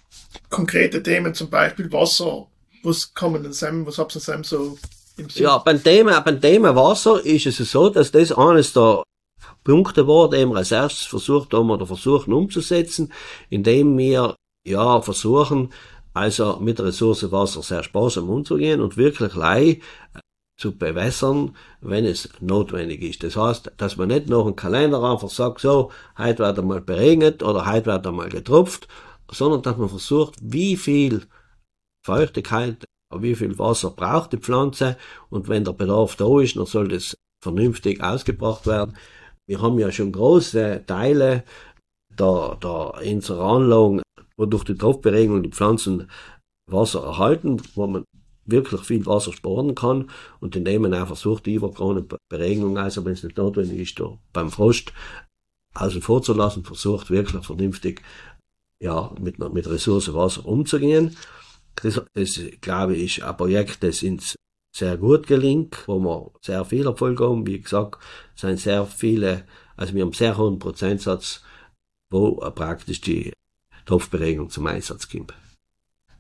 Konkrete 0.49 1.03
Themen, 1.03 1.33
zum 1.33 1.49
Beispiel 1.49 1.91
Wasser, 1.91 2.47
was 2.83 3.13
kommen 3.13 3.43
denn 3.43 3.53
Sam, 3.53 3.85
was 3.85 3.97
habt 3.97 4.15
ihr 4.15 4.21
Sam 4.21 4.43
so 4.43 4.77
im 5.17 5.29
Sinn? 5.29 5.43
Ja, 5.43 5.57
beim 5.57 5.83
Thema, 5.83 6.21
beim 6.21 6.39
Thema 6.39 6.75
Wasser 6.75 7.23
ist 7.23 7.45
es 7.45 7.57
so, 7.57 7.89
dass 7.89 8.11
das 8.11 8.31
eines 8.31 8.71
der 8.73 9.03
Punkte 9.63 10.07
war, 10.07 10.29
die 10.29 10.45
wir 10.45 10.55
als 10.55 10.71
erstes 10.71 11.05
versucht 11.05 11.53
haben 11.53 11.69
oder 11.69 11.85
versuchen 11.85 12.33
umzusetzen, 12.33 13.11
indem 13.49 13.97
wir 13.97 14.35
ja 14.65 15.01
versuchen, 15.01 15.71
also 16.13 16.57
mit 16.59 16.79
Ressource 16.79 17.31
Wasser 17.31 17.61
sehr 17.61 17.83
sparsam 17.83 18.29
umzugehen 18.29 18.81
und 18.81 18.97
wirklich 18.97 19.35
lei 19.35 19.79
zu 20.57 20.77
bewässern, 20.77 21.55
wenn 21.79 22.05
es 22.05 22.29
notwendig 22.39 23.01
ist. 23.01 23.23
Das 23.23 23.35
heißt, 23.35 23.71
dass 23.77 23.97
man 23.97 24.09
nicht 24.09 24.29
noch 24.29 24.45
einen 24.45 24.55
Kalender 24.55 25.01
einfach 25.01 25.29
sagt, 25.29 25.61
so, 25.61 25.91
heute 26.17 26.39
wird 26.39 26.59
einmal 26.59 26.81
beregnet 26.81 27.41
oder 27.41 27.65
heute 27.65 27.87
wird 27.87 28.05
einmal 28.05 28.29
getropft, 28.29 28.87
sondern 29.31 29.63
dass 29.63 29.77
man 29.77 29.89
versucht, 29.89 30.35
wie 30.41 30.77
viel 30.77 31.25
Feuchtigkeit, 32.05 32.85
wie 33.15 33.35
viel 33.35 33.57
Wasser 33.57 33.91
braucht 33.91 34.33
die 34.33 34.37
Pflanze 34.37 34.97
und 35.29 35.49
wenn 35.49 35.63
der 35.63 35.73
Bedarf 35.73 36.15
da 36.15 36.39
ist, 36.39 36.55
dann 36.55 36.65
soll 36.65 36.89
das 36.89 37.15
vernünftig 37.41 38.03
ausgebracht 38.03 38.67
werden. 38.67 38.95
Wir 39.51 39.61
haben 39.61 39.77
ja 39.79 39.91
schon 39.91 40.13
große 40.13 40.85
Teile 40.87 41.43
der, 42.17 42.57
der 42.63 43.01
unserer 43.05 43.43
Anlagen, 43.43 44.01
wo 44.37 44.45
durch 44.45 44.63
die 44.63 44.75
Tropfberegung 44.75 45.43
die 45.43 45.49
Pflanzen 45.49 46.09
Wasser 46.67 47.03
erhalten, 47.03 47.61
wo 47.75 47.85
man 47.85 48.05
wirklich 48.45 48.79
viel 48.79 49.05
Wasser 49.05 49.33
sparen 49.33 49.75
kann 49.75 50.09
und 50.39 50.55
indem 50.55 50.83
man 50.83 50.93
auch 50.93 51.07
versucht, 51.07 51.47
die 51.47 51.55
überkrone 51.55 52.07
Beregnung, 52.29 52.77
also 52.77 53.03
wenn 53.03 53.11
es 53.11 53.23
nicht 53.23 53.35
notwendig 53.35 53.77
ist, 53.77 53.99
da 53.99 54.17
beim 54.31 54.51
Frost 54.51 54.93
außen 55.73 56.01
vor 56.01 56.21
zu 56.21 56.31
lassen, 56.31 56.63
versucht 56.63 57.09
wirklich 57.09 57.45
vernünftig 57.45 58.03
ja, 58.81 59.13
mit, 59.19 59.37
mit 59.37 59.67
Ressource 59.67 60.13
Wasser 60.13 60.45
umzugehen. 60.45 61.17
Das, 61.75 62.01
das, 62.13 62.39
glaube 62.61 62.95
ich, 62.95 63.21
ein 63.21 63.35
Projekt, 63.35 63.83
das 63.83 64.01
uns 64.01 64.37
sehr 64.71 64.97
gut 64.97 65.27
gelingt, 65.27 65.87
wo 65.87 65.99
wir 65.99 66.31
sehr 66.41 66.65
viel 66.65 66.87
Erfolg 66.87 67.19
haben. 67.19 67.45
Wie 67.45 67.59
gesagt, 67.59 68.01
sind 68.35 68.59
sehr 68.59 68.85
viele, 68.85 69.45
also 69.75 69.93
wir 69.93 70.01
haben 70.01 70.09
einen 70.09 70.13
sehr 70.13 70.37
hohen 70.37 70.59
Prozentsatz, 70.59 71.43
wo 72.09 72.35
praktisch 72.51 73.01
die 73.01 73.33
Topfberegung 73.85 74.49
zum 74.49 74.67
Einsatz 74.67 75.09
kommt. 75.09 75.33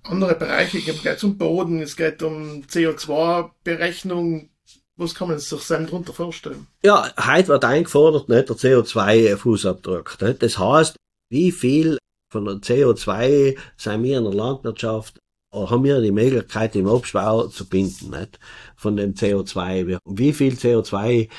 Andere 0.03 0.35
Bereiche, 0.35 0.79
es 0.79 1.03
geht 1.03 1.23
um 1.23 1.37
Boden, 1.37 1.79
es 1.81 1.95
geht 1.95 2.23
um 2.23 2.63
CO2-Berechnung. 2.63 4.49
Was 4.97 5.15
kann 5.15 5.29
man 5.29 5.39
sich 5.39 5.67
dann 5.67 5.85
darunter 5.85 6.11
vorstellen? 6.13 6.67
Ja, 6.83 7.11
heute 7.17 7.47
wird 7.49 7.65
eingefordert, 7.65 8.27
nicht, 8.29 8.49
der 8.49 8.55
CO2-Fußabdruck. 8.55 10.17
Das 10.39 10.57
heißt, 10.57 10.95
wie 11.29 11.51
viel 11.51 11.97
von 12.31 12.45
der 12.45 12.55
CO2 12.55 13.57
sind 13.77 14.03
wir 14.03 14.17
in 14.17 14.23
der 14.23 14.33
Landwirtschaft 14.33 15.20
haben 15.53 15.83
wir 15.83 16.01
die 16.01 16.11
Möglichkeit, 16.11 16.75
im 16.75 16.87
Obstbau 16.87 17.47
zu 17.47 17.67
binden, 17.67 18.11
nicht? 18.11 18.39
Von 18.75 18.95
dem 18.95 19.13
CO2. 19.13 19.99
Wie 20.05 20.33
viel 20.33 20.53
CO2 20.53 21.29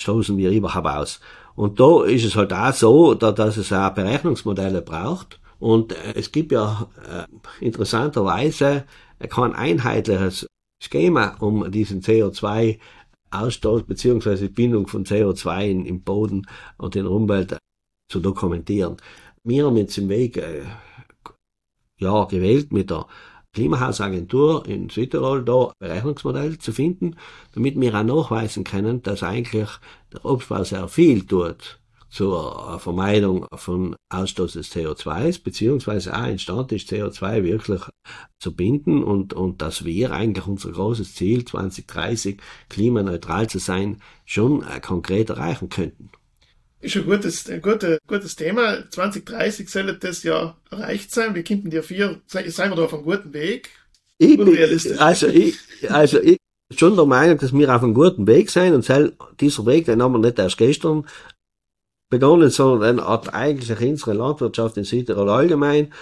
stoßen 0.00 0.36
wir 0.36 0.50
überhaupt 0.50 0.86
aus? 0.86 1.20
Und 1.54 1.80
da 1.80 2.04
ist 2.04 2.24
es 2.24 2.36
halt 2.36 2.52
auch 2.52 2.72
so, 2.72 3.14
dass 3.14 3.56
es 3.56 3.72
auch 3.72 3.90
Berechnungsmodelle 3.90 4.82
braucht. 4.82 5.40
Und 5.58 5.92
äh, 5.92 6.14
es 6.14 6.30
gibt 6.30 6.52
ja 6.52 6.88
äh, 7.04 7.64
interessanterweise 7.64 8.84
kein 9.28 9.54
einheitliches 9.54 10.46
Schema, 10.80 11.36
um 11.40 11.68
diesen 11.72 12.00
CO2 12.00 12.78
Ausstoß 13.30 13.82
beziehungsweise 13.82 14.48
Bindung 14.48 14.86
von 14.86 15.04
CO2 15.04 15.66
in, 15.66 15.84
im 15.84 16.02
Boden 16.02 16.46
und 16.76 16.96
in 16.96 17.02
der 17.02 17.12
Umwelt 17.12 17.58
zu 18.08 18.20
dokumentieren. 18.20 18.96
Wir 19.42 19.66
haben 19.66 19.76
jetzt 19.76 19.98
im 19.98 20.08
Weg 20.08 20.36
äh, 20.36 20.62
ja, 21.98 22.24
gewählt 22.24 22.72
mit 22.72 22.90
der 22.90 23.06
Klimahausagentur 23.58 24.66
in 24.68 24.88
Südtirol 24.88 25.44
da 25.44 25.72
Berechnungsmodell 25.80 26.58
zu 26.58 26.72
finden, 26.72 27.16
damit 27.54 27.80
wir 27.80 27.92
auch 27.92 28.04
nachweisen 28.04 28.62
können, 28.62 29.02
dass 29.02 29.24
eigentlich 29.24 29.68
der 30.12 30.24
Obstbau 30.24 30.62
sehr 30.62 30.86
viel 30.86 31.26
tut 31.26 31.80
zur 32.08 32.78
Vermeidung 32.78 33.46
von 33.56 33.96
Ausstoß 34.10 34.52
des 34.52 34.72
CO2s, 34.72 35.42
beziehungsweise 35.42 36.16
auch 36.16 36.26
entstand 36.26 36.70
ist, 36.70 36.88
CO2 36.90 37.42
wirklich 37.42 37.82
zu 38.38 38.54
binden 38.54 39.02
und, 39.02 39.34
und 39.34 39.60
dass 39.60 39.84
wir 39.84 40.12
eigentlich 40.12 40.46
unser 40.46 40.70
großes 40.70 41.16
Ziel 41.16 41.44
2030 41.44 42.40
klimaneutral 42.68 43.48
zu 43.48 43.58
sein 43.58 44.00
schon 44.24 44.62
äh, 44.62 44.80
konkret 44.80 45.30
erreichen 45.30 45.68
könnten. 45.68 46.10
Ist 46.80 46.96
ein 46.96 47.06
gutes, 47.06 47.48
ein 47.50 47.60
gutes, 47.60 47.98
gutes 48.06 48.36
Thema. 48.36 48.88
2030 48.88 49.68
soll 49.68 49.96
das 49.96 50.22
ja 50.22 50.56
erreicht 50.70 51.12
sein. 51.12 51.34
Wir 51.34 51.42
könnten 51.42 51.70
dir 51.70 51.82
vier, 51.82 52.20
seien 52.26 52.70
wir 52.70 52.76
da 52.76 52.84
auf 52.84 52.94
einem 52.94 53.02
guten 53.02 53.32
Weg? 53.32 53.70
Ich 54.18 54.36
bin, 54.36 54.98
also 54.98 55.26
ich, 55.28 55.56
also 55.88 56.18
ich 56.18 56.38
bin 56.68 56.78
schon 56.78 56.96
der 56.96 57.06
Meinung, 57.06 57.38
dass 57.38 57.52
wir 57.52 57.74
auf 57.74 57.82
einem 57.82 57.94
guten 57.94 58.26
Weg 58.26 58.50
sein 58.50 58.74
und 58.74 58.88
dieser 59.40 59.66
Weg, 59.66 59.86
den 59.86 60.02
haben 60.02 60.12
wir 60.12 60.18
nicht 60.18 60.38
erst 60.38 60.58
gestern 60.58 61.06
begonnen, 62.10 62.50
sondern 62.50 63.00
hat 63.00 63.32
eigentlich 63.34 63.78
unsere 63.80 64.14
Landwirtschaft 64.14 64.76
in 64.76 64.84
Südtirol 64.84 65.28
allgemein, 65.28 65.92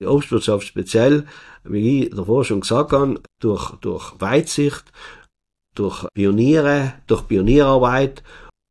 die 0.00 0.06
Obstwirtschaft 0.06 0.66
speziell, 0.66 1.26
wie 1.64 2.04
ich 2.04 2.10
davor 2.14 2.44
schon 2.44 2.60
gesagt 2.60 2.92
habe, 2.92 3.20
durch, 3.40 3.72
durch 3.80 4.20
Weitsicht, 4.20 4.84
durch 5.74 6.06
Pioniere, 6.14 6.94
durch 7.06 7.26
Pionierarbeit 7.26 8.22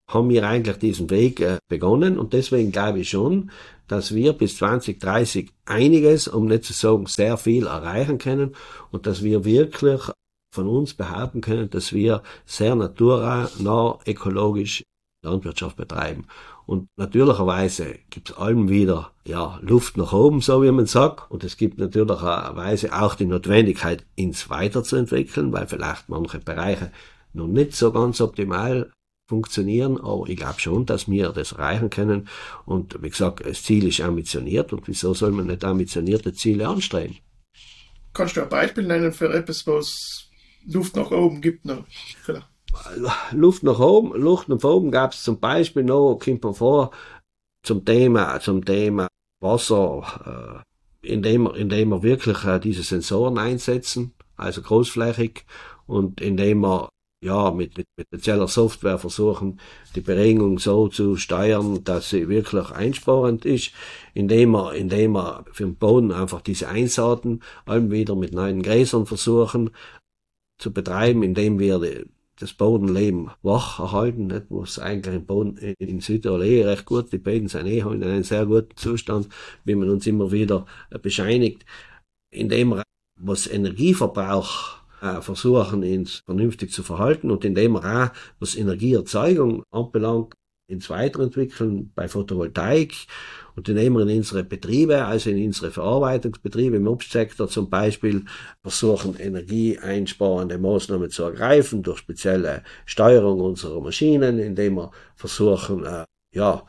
haben 0.08 0.30
wir 0.30 0.48
eigentlich 0.48 0.78
diesen 0.78 1.10
Weg 1.10 1.40
äh, 1.40 1.58
begonnen 1.68 2.18
und 2.20 2.34
deswegen 2.34 2.72
glaube 2.72 3.00
ich 3.00 3.10
schon, 3.10 3.52
dass 3.88 4.14
wir 4.14 4.34
bis 4.34 4.58
2030 4.58 5.52
einiges, 5.66 6.28
um 6.28 6.46
nicht 6.46 6.64
zu 6.64 6.74
sagen 6.74 7.06
sehr 7.06 7.38
viel 7.38 7.68
erreichen 7.68 8.18
können 8.18 8.56
und 8.92 9.08
dass 9.08 9.24
wir 9.24 9.46
wirklich 9.46 10.02
von 10.54 10.68
uns 10.68 10.94
behaupten 10.94 11.42
können, 11.42 11.70
dass 11.70 11.94
wir 11.94 12.24
sehr 12.46 12.76
naturnah, 12.76 13.50
ökologisch 14.08 14.84
Landwirtschaft 15.26 15.76
betreiben. 15.76 16.26
Und 16.66 16.88
natürlicherweise 16.98 18.00
gibt 18.10 18.32
es 18.32 18.38
allem 18.38 18.70
wieder 18.70 19.12
ja, 19.26 19.60
Luft 19.62 19.98
nach 19.98 20.14
oben, 20.14 20.42
so 20.42 20.64
wie 20.64 20.72
man 20.72 20.88
sagt. 20.88 21.30
Und 21.30 21.44
es 21.44 21.58
gibt 21.58 21.78
natürlicherweise 21.78 22.94
auch 22.94 23.16
die 23.16 23.26
Notwendigkeit, 23.26 24.06
ins 24.16 24.50
weiterzuentwickeln, 24.50 25.52
weil 25.52 25.68
vielleicht 25.68 26.10
manche 26.10 26.40
Bereiche 26.40 26.92
noch 27.34 27.48
nicht 27.48 27.76
so 27.76 27.92
ganz 27.92 28.22
optimal 28.22 28.92
funktionieren, 29.28 30.00
aber 30.00 30.28
ich 30.28 30.38
glaube 30.38 30.60
schon, 30.60 30.86
dass 30.86 31.10
wir 31.10 31.30
das 31.30 31.54
erreichen 31.54 31.90
können. 31.90 32.28
Und 32.66 33.02
wie 33.02 33.10
gesagt, 33.10 33.46
das 33.46 33.64
Ziel 33.64 33.88
ist 33.88 34.02
ambitioniert 34.02 34.72
und 34.74 34.88
wieso 34.88 35.14
soll 35.14 35.32
man 35.32 35.48
nicht 35.48 35.64
ambitionierte 35.64 36.34
Ziele 36.34 36.68
anstreben? 36.68 37.18
Kannst 38.14 38.38
du 38.38 38.44
ein 38.44 38.50
Beispiel 38.50 38.86
nennen 38.86 39.12
für 39.12 39.34
etwas, 39.34 39.66
wo 39.68 39.78
es 39.78 40.30
Luft 40.68 40.96
nach 40.96 41.12
oben 41.12 41.42
gibt 41.42 41.66
noch? 41.66 41.86
Luft 43.32 43.64
nach 43.64 43.80
oben, 43.80 44.20
Luft 44.20 44.50
nach 44.50 44.64
oben 44.64 44.92
gab 44.92 45.14
es 45.14 45.24
zum 45.24 45.40
Beispiel 45.40 45.84
noch, 45.84 46.18
kommt 46.18 46.44
man 46.44 46.54
vor, 46.54 46.92
zum 47.64 47.84
Thema, 47.84 48.40
zum 48.40 48.64
Thema 48.64 49.08
Wasser, 49.42 50.64
äh, 51.02 51.08
indem, 51.14 51.44
wir, 51.44 51.56
indem 51.56 51.90
wir 51.90 52.04
wirklich 52.04 52.44
äh, 52.44 52.60
diese 52.60 52.84
Sensoren 52.84 53.38
einsetzen, 53.38 54.14
also 54.36 54.62
großflächig, 54.62 55.46
und 55.88 56.22
indem 56.22 56.62
wir 56.62 56.90
ja, 57.26 57.52
mit, 57.52 57.78
mit, 57.78 57.88
mit 57.98 58.08
spezieller 58.08 58.48
Software 58.48 59.00
versuchen, 59.00 59.60
die 59.96 60.02
Beregnung 60.02 60.60
so 60.60 60.88
zu 60.88 61.18
steuern, 61.18 61.84
dass 61.84 62.12
sie 62.12 62.30
wirklich 62.30 62.70
einsparend 62.70 63.46
ist, 63.46 63.72
indem 64.14 64.52
wir, 64.52 64.74
indem 64.74 65.14
wir 65.14 65.44
für 65.52 65.64
den 65.64 65.76
Boden 65.76 66.12
einfach 66.12 66.42
diese 66.42 66.70
Einsaaten 66.70 67.42
allem 67.66 67.90
wieder 67.92 68.16
mit 68.16 68.34
neuen 68.34 68.62
Gräsern 68.62 69.08
versuchen 69.08 69.72
zu 70.60 70.72
betreiben, 70.72 71.24
indem 71.24 71.58
wir 71.58 71.80
die, 71.80 72.06
das 72.40 72.54
Bodenleben 72.54 73.32
wach 73.42 73.80
erhalten, 73.80 74.28
nicht? 74.28 74.46
was 74.50 74.78
eigentlich 74.78 75.16
im 75.16 75.26
Boden 75.26 75.58
in 75.58 76.02
Südtirol 76.02 76.44
eh 76.44 76.64
recht 76.64 76.86
gut, 76.86 77.12
die 77.12 77.18
Böden 77.18 77.48
sind 77.48 77.66
eh 77.66 77.80
in 77.80 78.04
einem 78.04 78.24
sehr 78.24 78.46
guten 78.46 78.78
Zustand, 78.78 79.30
wie 79.64 79.76
man 79.76 79.90
uns 79.90 80.06
immer 80.06 80.32
wieder 80.32 80.68
bescheinigt, 81.02 81.66
indem 82.32 82.70
wir 82.70 82.84
was 83.20 83.48
Energieverbrauch 83.48 84.78
äh, 84.80 84.85
versuchen, 85.22 85.84
uns 85.84 86.22
vernünftig 86.26 86.72
zu 86.72 86.84
verhalten 86.84 87.32
und 87.32 87.46
indem 87.46 87.74
wir 87.74 87.86
auch, 87.86 88.10
was 88.40 88.56
Energieerzeugung 88.56 89.64
anbelangt, 89.72 90.34
ins 90.68 90.90
Weiterentwickeln 90.90 91.92
bei 91.94 92.08
Photovoltaik 92.08 92.94
und 93.56 93.70
indem 93.70 93.94
wir 93.94 94.02
in 94.08 94.18
unsere 94.18 94.44
Betriebe, 94.44 95.06
also 95.06 95.30
in 95.30 95.46
unsere 95.46 95.72
Verarbeitungsbetriebe 95.72 96.78
im 96.78 96.88
Obstsektor 96.88 97.48
zum 97.48 97.70
Beispiel, 97.70 98.26
versuchen, 98.64 99.16
energieeinsparende 99.18 100.58
Maßnahmen 100.58 101.10
zu 101.12 101.24
ergreifen 101.24 101.84
durch 101.84 102.00
spezielle 102.00 102.64
Steuerung 102.86 103.42
unserer 103.42 103.80
Maschinen, 103.80 104.40
indem 104.40 104.76
wir 104.76 104.92
versuchen, 105.16 105.86
äh, 105.86 106.06
ja, 106.34 106.64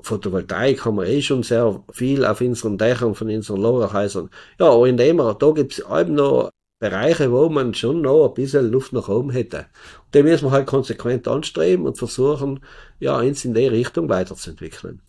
Photovoltaik 0.00 0.84
haben 0.84 0.96
wir 0.96 1.06
eh 1.06 1.22
schon 1.22 1.44
sehr 1.44 1.84
viel 1.92 2.24
auf 2.24 2.40
unseren 2.40 2.76
Dächern 2.76 3.14
von 3.14 3.30
unseren 3.30 3.60
Lagerhäusern. 3.60 4.30
Ja, 4.58 4.70
aber 4.70 4.88
indem 4.88 5.16
wir, 5.16 5.34
da 5.34 5.50
gibt's 5.52 5.78
eben 5.78 6.14
noch 6.14 6.50
Bereiche, 6.82 7.30
wo 7.30 7.48
man 7.48 7.74
schon 7.74 8.02
noch 8.02 8.26
ein 8.26 8.34
bisschen 8.34 8.72
Luft 8.72 8.92
nach 8.92 9.08
oben 9.08 9.30
hätte. 9.30 9.66
Und 10.06 10.14
die 10.14 10.24
müssen 10.24 10.46
wir 10.46 10.50
halt 10.50 10.66
konsequent 10.66 11.28
anstreben 11.28 11.86
und 11.86 11.96
versuchen, 11.96 12.58
ja, 12.98 13.16
uns 13.20 13.44
in 13.44 13.54
die 13.54 13.68
Richtung 13.68 14.08
weiterzuentwickeln. 14.08 15.00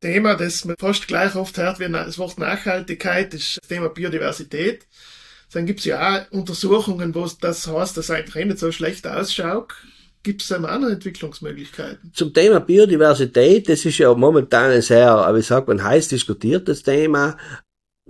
Thema, 0.00 0.36
das 0.36 0.64
man 0.64 0.76
fast 0.78 1.08
gleich 1.08 1.34
oft 1.34 1.58
hört 1.58 1.80
wie 1.80 1.90
das 1.90 2.18
Wort 2.18 2.38
Nachhaltigkeit, 2.38 3.34
ist 3.34 3.58
das 3.60 3.68
Thema 3.68 3.88
Biodiversität. 3.88 4.86
Dann 5.52 5.66
gibt's 5.66 5.86
ja 5.86 5.98
auch 5.98 6.30
Untersuchungen, 6.30 7.12
wo 7.16 7.28
das 7.40 7.66
heißt, 7.66 7.96
dass 7.96 8.04
es 8.04 8.10
eigentlich 8.12 8.36
eh 8.36 8.44
nicht 8.44 8.60
so 8.60 8.70
schlecht 8.70 9.04
ausschaut. 9.04 9.74
Gibt 10.22 10.42
es 10.42 10.52
auch 10.52 10.60
noch 10.60 10.88
Entwicklungsmöglichkeiten? 10.88 12.12
Zum 12.12 12.32
Thema 12.32 12.60
Biodiversität, 12.60 13.68
das 13.68 13.84
ist 13.84 13.98
ja 13.98 14.14
momentan 14.14 14.70
ein 14.70 14.82
sehr, 14.82 15.28
wie 15.34 15.42
sagt 15.42 15.66
man, 15.66 15.82
heiß 15.82 16.08
diskutiertes 16.08 16.84
Thema 16.84 17.36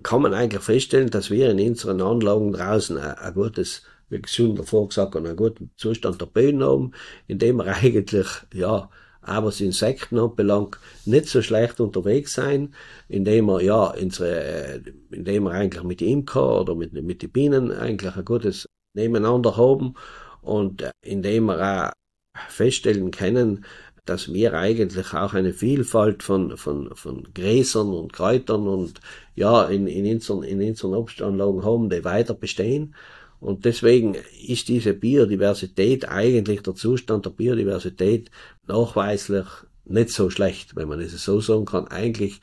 kann 0.02 0.22
man 0.22 0.34
eigentlich 0.34 0.62
feststellen, 0.62 1.10
dass 1.10 1.30
wir 1.30 1.50
in 1.50 1.60
unseren 1.60 2.00
Anlagen 2.00 2.52
draußen 2.52 2.98
ein, 2.98 3.18
ein 3.18 3.34
gutes, 3.34 3.82
wie 4.08 4.20
gesund 4.20 4.58
davor 4.58 4.88
gesagt, 4.88 5.16
einen 5.16 5.36
guten 5.36 5.70
Zustand 5.76 6.20
der 6.20 6.26
Böden 6.26 6.62
haben, 6.62 6.92
indem 7.26 7.56
wir 7.56 7.66
eigentlich, 7.82 8.28
ja, 8.52 8.90
auch 9.22 9.44
was 9.44 9.60
Insekten 9.60 10.18
anbelangt, 10.18 10.78
nicht 11.04 11.26
so 11.26 11.42
schlecht 11.42 11.80
unterwegs 11.80 12.34
sein, 12.34 12.74
indem 13.08 13.46
wir, 13.46 13.62
ja, 13.62 13.90
unsere, 13.90 14.82
indem 15.10 15.44
wir 15.44 15.50
eigentlich 15.50 15.84
mit 15.84 16.00
Imker 16.02 16.60
oder 16.60 16.74
mit, 16.74 16.92
mit 16.92 17.22
den 17.22 17.30
Bienen 17.30 17.70
eigentlich 17.72 18.16
ein 18.16 18.24
gutes 18.24 18.66
Nebeneinander 18.94 19.56
haben 19.56 19.94
und 20.40 20.90
indem 21.02 21.46
wir 21.46 21.60
auch 21.60 21.92
feststellen 22.48 23.10
können, 23.10 23.64
dass 24.08 24.32
wir 24.32 24.54
eigentlich 24.54 25.12
auch 25.14 25.34
eine 25.34 25.52
Vielfalt 25.52 26.22
von, 26.22 26.56
von, 26.56 26.94
von 26.94 27.28
Gräsern 27.34 27.88
und 27.88 28.12
Kräutern 28.12 28.66
und 28.66 29.00
ja, 29.34 29.64
in, 29.64 29.86
in, 29.86 30.14
unseren, 30.14 30.42
in 30.42 30.62
unseren 30.62 30.94
Obstanlagen 30.94 31.64
haben, 31.64 31.90
die 31.90 32.04
weiter 32.04 32.34
bestehen. 32.34 32.94
Und 33.40 33.64
deswegen 33.64 34.16
ist 34.46 34.68
diese 34.68 34.94
Biodiversität 34.94 36.08
eigentlich 36.08 36.62
der 36.62 36.74
Zustand 36.74 37.24
der 37.24 37.30
Biodiversität 37.30 38.30
nachweislich 38.66 39.46
nicht 39.84 40.10
so 40.10 40.28
schlecht, 40.30 40.76
wenn 40.76 40.88
man 40.88 41.00
es 41.00 41.24
so 41.24 41.40
sagen 41.40 41.64
kann, 41.64 41.86
eigentlich 41.88 42.40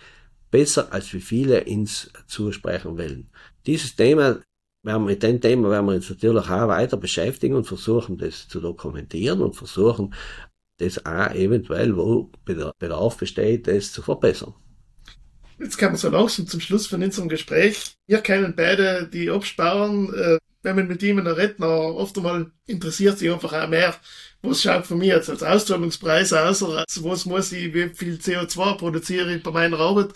besser 0.52 0.94
als 0.94 1.14
wie 1.14 1.22
viele 1.22 1.60
ins 1.60 2.12
zusprechen 2.28 2.98
wollen. 2.98 3.30
Dieses 3.66 3.96
Thema, 3.96 4.40
mit 4.84 5.24
dem 5.24 5.42
Thema 5.42 5.70
werden 5.70 5.88
wir 5.88 5.96
uns 5.96 6.10
natürlich 6.10 6.50
auch 6.50 6.68
weiter 6.68 6.98
beschäftigen 6.98 7.56
und 7.56 7.66
versuchen, 7.66 8.18
das 8.18 8.48
zu 8.48 8.62
dokumentieren 8.62 9.42
und 9.42 9.56
versuchen, 9.56 10.14
das 10.78 11.06
auch 11.06 11.32
eventuell, 11.34 11.96
wo 11.96 12.32
Bedarf 12.46 13.18
besteht, 13.18 13.68
das 13.68 13.92
zu 13.92 14.02
verbessern. 14.02 14.54
Jetzt 15.60 15.78
kommen 15.78 15.94
wir 15.94 15.98
so 15.98 16.10
langsam 16.10 16.48
zum 16.48 16.60
Schluss 16.60 16.88
von 16.88 17.02
unserem 17.02 17.30
Gespräch. 17.30 17.96
Wir 18.08 18.20
kennen 18.20 18.54
beide 18.56 19.08
die 19.08 19.30
Obstbauern. 19.30 20.14
Äh, 20.14 20.38
wenn 20.66 20.76
man 20.76 20.88
mit 20.88 21.04
ihnen 21.04 21.26
redet, 21.28 21.62
oft 21.62 22.18
einmal 22.18 22.52
interessiert 22.66 23.20
sich 23.20 23.32
einfach 23.32 23.54
auch 23.54 23.70
mehr, 23.70 23.96
was 24.42 24.64
schaut 24.64 24.86
von 24.88 24.98
mir 24.98 25.16
jetzt 25.16 25.30
als 25.30 25.44
Auszahlungspreis 25.44 26.34
aus, 26.34 26.64
oder 26.64 26.84
was 27.02 27.26
muss 27.26 27.52
ich, 27.52 27.74
wie 27.74 27.90
viel 27.90 28.16
CO2 28.16 28.78
produziere 28.78 29.36
ich 29.36 29.44
bei 29.44 29.52
meiner 29.52 29.80
Arbeit. 29.80 30.10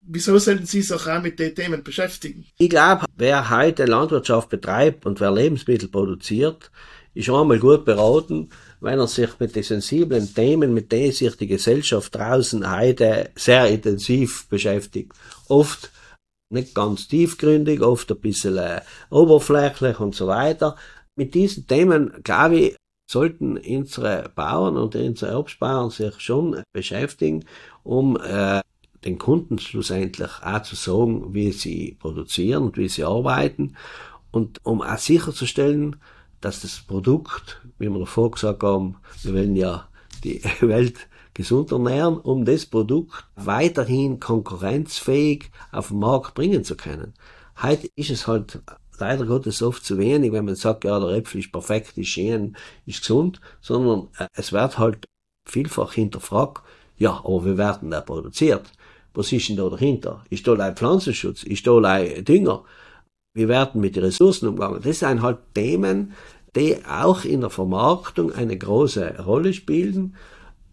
Wieso 0.00 0.36
sollten 0.38 0.66
Sie 0.66 0.82
sich 0.82 0.96
auch 0.96 1.22
mit 1.22 1.38
den 1.38 1.54
Themen 1.54 1.82
beschäftigen? 1.82 2.46
Ich 2.58 2.68
glaube, 2.68 3.06
wer 3.16 3.50
heute 3.50 3.86
Landwirtschaft 3.86 4.48
betreibt 4.50 5.06
und 5.06 5.20
wer 5.20 5.32
Lebensmittel 5.32 5.88
produziert, 5.88 6.70
ist 7.14 7.30
einmal 7.30 7.58
gut 7.58 7.84
beraten, 7.84 8.50
wenn 8.80 8.98
er 8.98 9.06
sich 9.06 9.38
mit 9.38 9.56
den 9.56 9.62
sensiblen 9.62 10.32
Themen, 10.34 10.74
mit 10.74 10.92
denen 10.92 11.12
sich 11.12 11.36
die 11.36 11.46
Gesellschaft 11.46 12.14
draußen 12.14 12.78
heute 12.78 13.30
sehr 13.34 13.68
intensiv 13.68 14.48
beschäftigt. 14.48 15.12
Oft 15.48 15.90
nicht 16.50 16.74
ganz 16.74 17.08
tiefgründig, 17.08 17.80
oft 17.80 18.10
ein 18.10 18.20
bisschen 18.20 18.56
äh, 18.58 18.80
oberflächlich 19.10 19.98
und 20.00 20.14
so 20.14 20.26
weiter. 20.26 20.76
Mit 21.16 21.34
diesen 21.34 21.66
Themen, 21.66 22.12
glaube 22.22 22.56
ich, 22.56 22.76
sollten 23.10 23.56
unsere 23.56 24.30
Bauern 24.34 24.76
und 24.76 24.94
unsere 24.94 25.38
Obstbauern 25.38 25.90
sich 25.90 26.20
schon 26.20 26.62
beschäftigen, 26.72 27.44
um 27.82 28.16
äh, 28.16 28.60
den 29.04 29.18
Kunden 29.18 29.58
schlussendlich 29.58 30.30
auch 30.42 30.62
zu 30.62 30.74
sagen, 30.74 31.32
wie 31.32 31.52
sie 31.52 31.96
produzieren 31.98 32.64
und 32.64 32.76
wie 32.76 32.88
sie 32.88 33.04
arbeiten 33.04 33.76
und 34.32 34.64
um 34.64 34.82
auch 34.82 34.98
sicherzustellen, 34.98 35.96
dass 36.46 36.60
das 36.60 36.78
Produkt, 36.78 37.60
wie 37.80 37.88
wir 37.88 37.98
davor 37.98 38.30
gesagt 38.30 38.62
haben, 38.62 38.98
wir 39.24 39.34
wollen 39.34 39.56
ja 39.56 39.88
die 40.22 40.40
Welt 40.60 41.08
gesund 41.34 41.72
ernähren, 41.72 42.18
um 42.18 42.44
das 42.44 42.66
Produkt 42.66 43.24
weiterhin 43.34 44.20
konkurrenzfähig 44.20 45.50
auf 45.72 45.88
den 45.88 45.98
Markt 45.98 46.34
bringen 46.34 46.62
zu 46.62 46.76
können. 46.76 47.14
Heute 47.60 47.88
ist 47.96 48.10
es 48.10 48.28
halt 48.28 48.60
leider 49.00 49.26
Gottes 49.26 49.60
oft 49.60 49.84
zu 49.84 49.98
wenig, 49.98 50.30
wenn 50.30 50.44
man 50.44 50.54
sagt, 50.54 50.84
ja, 50.84 51.00
der 51.00 51.16
Äpfel 51.16 51.40
ist 51.40 51.50
perfekt, 51.50 51.98
ist 51.98 52.10
schön, 52.10 52.56
ist 52.86 53.00
gesund, 53.00 53.40
sondern 53.60 54.08
äh, 54.16 54.28
es 54.34 54.52
wird 54.52 54.78
halt 54.78 55.04
vielfach 55.48 55.94
hinterfragt, 55.94 56.62
ja, 56.96 57.18
aber 57.24 57.44
wie 57.44 57.58
werden 57.58 57.90
der 57.90 58.02
produziert? 58.02 58.70
Was 59.14 59.32
ist 59.32 59.48
denn 59.48 59.56
da 59.56 59.68
dahinter? 59.68 60.24
Ist 60.30 60.46
da 60.46 60.54
ein 60.54 60.76
Pflanzenschutz? 60.76 61.42
Ist 61.42 61.66
da 61.66 61.76
ein 61.76 62.24
Dünger? 62.24 62.62
Wie 63.36 63.48
werden 63.48 63.82
mit 63.82 63.96
den 63.96 64.04
Ressourcen 64.04 64.48
umgegangen? 64.48 64.80
Das 64.82 65.00
sind 65.00 65.20
halt 65.20 65.38
Themen, 65.54 66.14
die 66.56 66.84
auch 66.86 67.24
in 67.24 67.42
der 67.42 67.50
Vermarktung 67.50 68.32
eine 68.32 68.56
große 68.56 69.22
Rolle 69.24 69.52
spielen, 69.52 70.16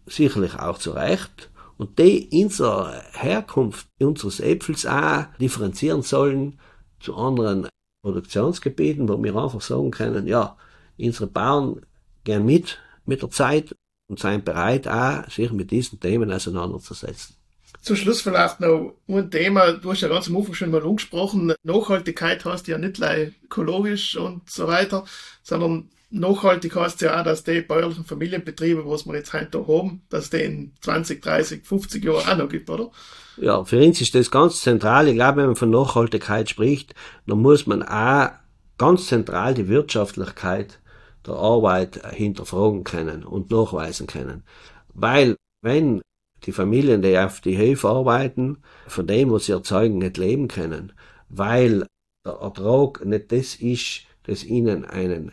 sicherlich 0.06 0.58
auch 0.58 0.78
zu 0.78 0.92
Recht, 0.92 1.50
und 1.76 1.98
die 1.98 2.24
in 2.40 2.48
der 2.48 3.02
Herkunft 3.12 3.88
unseres 4.00 4.40
Äpfels 4.40 4.86
auch 4.86 5.24
differenzieren 5.40 6.02
sollen 6.02 6.58
zu 7.00 7.16
anderen 7.16 7.68
Produktionsgebieten, 8.02 9.08
wo 9.08 9.22
wir 9.22 9.34
einfach 9.34 9.60
sagen 9.60 9.90
können, 9.90 10.26
ja, 10.26 10.56
unsere 10.98 11.26
Bauern 11.26 11.80
gehen 12.22 12.44
mit 12.44 12.78
mit 13.06 13.22
der 13.22 13.30
Zeit 13.30 13.74
und 14.08 14.18
sind 14.18 14.44
bereit, 14.44 14.88
auch 14.88 15.28
sich 15.30 15.52
mit 15.52 15.70
diesen 15.70 16.00
Themen 16.00 16.32
auseinanderzusetzen. 16.32 17.36
Zum 17.80 17.96
Schluss 17.96 18.22
vielleicht 18.22 18.60
noch 18.60 18.94
ein 19.08 19.30
Thema, 19.30 19.72
du 19.72 19.90
hast 19.90 20.00
ja 20.00 20.08
ganz 20.08 20.28
am 20.28 20.36
Anfang 20.36 20.54
schon 20.54 20.70
mal 20.70 20.82
angesprochen, 20.82 21.52
Nachhaltigkeit 21.62 22.44
heißt 22.44 22.66
ja 22.68 22.78
nicht 22.78 23.00
ökologisch 23.44 24.16
und 24.16 24.48
so 24.48 24.66
weiter, 24.66 25.04
sondern 25.42 25.90
nachhaltig 26.10 26.76
heißt 26.76 27.02
ja 27.02 27.20
auch, 27.20 27.24
dass 27.24 27.44
die 27.44 27.60
bäuerlichen 27.60 28.04
Familienbetriebe, 28.04 28.88
was 28.88 29.04
wir 29.04 29.16
jetzt 29.16 29.32
heute 29.32 29.66
haben, 29.66 30.02
dass 30.08 30.30
die 30.30 30.38
in 30.38 30.72
20, 30.80 31.20
30, 31.20 31.66
50 31.66 32.04
Jahren 32.04 32.26
auch 32.26 32.36
noch 32.36 32.48
gibt, 32.48 32.70
oder? 32.70 32.90
Ja, 33.36 33.64
für 33.64 33.84
uns 33.84 34.00
ist 34.00 34.14
das 34.14 34.30
ganz 34.30 34.60
zentral. 34.60 35.08
Ich 35.08 35.14
glaube, 35.14 35.38
wenn 35.38 35.46
man 35.46 35.56
von 35.56 35.70
Nachhaltigkeit 35.70 36.48
spricht, 36.48 36.94
dann 37.26 37.42
muss 37.42 37.66
man 37.66 37.82
auch 37.82 38.30
ganz 38.78 39.08
zentral 39.08 39.54
die 39.54 39.68
Wirtschaftlichkeit 39.68 40.78
der 41.26 41.34
Arbeit 41.34 42.00
hinterfragen 42.12 42.84
können 42.84 43.24
und 43.24 43.50
nachweisen 43.50 44.06
können. 44.06 44.44
Weil, 44.92 45.36
wenn 45.62 46.02
die 46.46 46.52
Familien, 46.52 47.02
die 47.02 47.18
auf 47.18 47.40
die 47.40 47.56
Höfe 47.56 47.88
arbeiten, 47.88 48.58
von 48.86 49.06
dem, 49.06 49.30
was 49.30 49.46
sie 49.46 49.52
erzeugen, 49.52 49.98
nicht 49.98 50.16
leben 50.18 50.48
können, 50.48 50.92
weil 51.28 51.86
der 52.24 52.34
Ertrag 52.34 53.04
nicht 53.04 53.32
das 53.32 53.56
ist, 53.56 54.02
das 54.24 54.44
ihnen 54.44 54.84
einen 54.84 55.32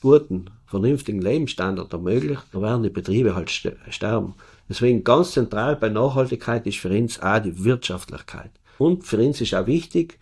guten, 0.00 0.50
vernünftigen 0.66 1.22
Lebensstandard 1.22 1.92
ermöglicht, 1.92 2.42
dann 2.52 2.62
werden 2.62 2.82
die 2.82 2.90
Betriebe 2.90 3.34
halt 3.34 3.50
sterben. 3.50 4.34
Deswegen 4.68 5.04
ganz 5.04 5.32
zentral 5.32 5.76
bei 5.76 5.88
Nachhaltigkeit 5.88 6.66
ist 6.66 6.78
für 6.78 6.90
uns 6.90 7.20
auch 7.20 7.38
die 7.38 7.64
Wirtschaftlichkeit. 7.64 8.50
Und 8.78 9.04
für 9.04 9.18
uns 9.18 9.40
ist 9.40 9.54
auch 9.54 9.66
wichtig, 9.66 10.18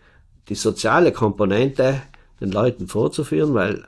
die 0.49 0.55
soziale 0.55 1.11
Komponente 1.11 2.01
den 2.39 2.51
Leuten 2.51 2.87
vorzuführen, 2.87 3.53
weil 3.53 3.85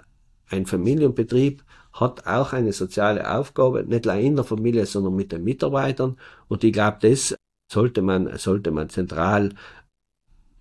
ein 0.49 0.65
Familienbetrieb 0.65 1.63
hat 1.99 2.27
auch 2.27 2.53
eine 2.53 2.73
soziale 2.73 3.29
Aufgabe, 3.29 3.83
nicht 3.83 4.07
allein 4.07 4.25
in 4.25 4.35
der 4.35 4.45
Familie, 4.45 4.85
sondern 4.85 5.15
mit 5.15 5.31
den 5.31 5.43
Mitarbeitern. 5.43 6.17
Und 6.47 6.63
ich 6.63 6.73
glaube, 6.73 6.97
das 7.01 7.35
sollte 7.71 8.01
man, 8.01 8.37
sollte 8.37 8.71
man 8.71 8.89
zentral, 8.89 9.53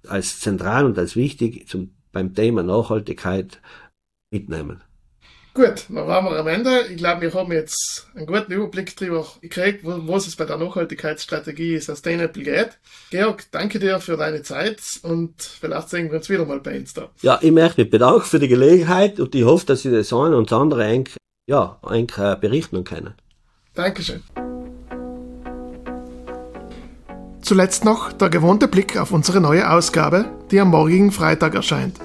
als 0.06 0.40
zentral 0.40 0.86
und 0.86 0.98
als 0.98 1.16
wichtig 1.16 1.68
zum, 1.68 1.94
beim 2.12 2.34
Thema 2.34 2.62
Nachhaltigkeit 2.62 3.60
mitnehmen. 4.30 4.82
Gut, 5.56 5.86
dann 5.88 6.06
waren 6.06 6.26
wir 6.26 6.38
am 6.38 6.48
Ende. 6.48 6.82
Ich 6.90 6.98
glaube, 6.98 7.22
wir 7.22 7.32
haben 7.32 7.50
jetzt 7.50 8.08
einen 8.14 8.26
guten 8.26 8.52
Überblick 8.52 8.94
darüber 8.94 9.26
gekriegt, 9.40 9.80
was 9.84 10.26
es 10.26 10.36
bei 10.36 10.44
der 10.44 10.58
Nachhaltigkeitsstrategie 10.58 11.78
Sustainable 11.78 12.42
geht. 12.42 12.78
Georg, 13.10 13.44
danke 13.52 13.78
dir 13.78 13.98
für 14.00 14.18
deine 14.18 14.42
Zeit 14.42 14.82
und 15.02 15.40
vielleicht 15.40 15.88
sehen 15.88 16.10
wir 16.10 16.18
uns 16.18 16.28
wieder 16.28 16.44
mal 16.44 16.60
bei 16.60 16.72
Insta. 16.72 17.08
Ja, 17.22 17.38
ich 17.40 17.52
möchte 17.52 17.80
mich 17.80 17.90
bedanken 17.90 18.26
für 18.26 18.38
die 18.38 18.48
Gelegenheit 18.48 19.18
und 19.18 19.34
ich 19.34 19.44
hoffe, 19.44 19.64
dass 19.64 19.82
ich 19.86 19.92
das 19.92 20.12
eine 20.12 20.36
und 20.36 20.50
das 20.50 20.58
andere 20.58 20.84
ja, 21.46 21.78
eigentlich 21.82 22.18
äh, 22.18 22.36
berichten 22.40 22.84
kann. 22.84 23.14
Dankeschön. 23.74 24.22
Zuletzt 27.40 27.84
noch 27.84 28.12
der 28.12 28.28
gewohnte 28.28 28.66
Blick 28.66 28.96
auf 28.96 29.12
unsere 29.12 29.40
neue 29.40 29.70
Ausgabe, 29.70 30.24
die 30.50 30.58
am 30.58 30.70
morgigen 30.70 31.12
Freitag 31.12 31.54
erscheint. 31.54 32.00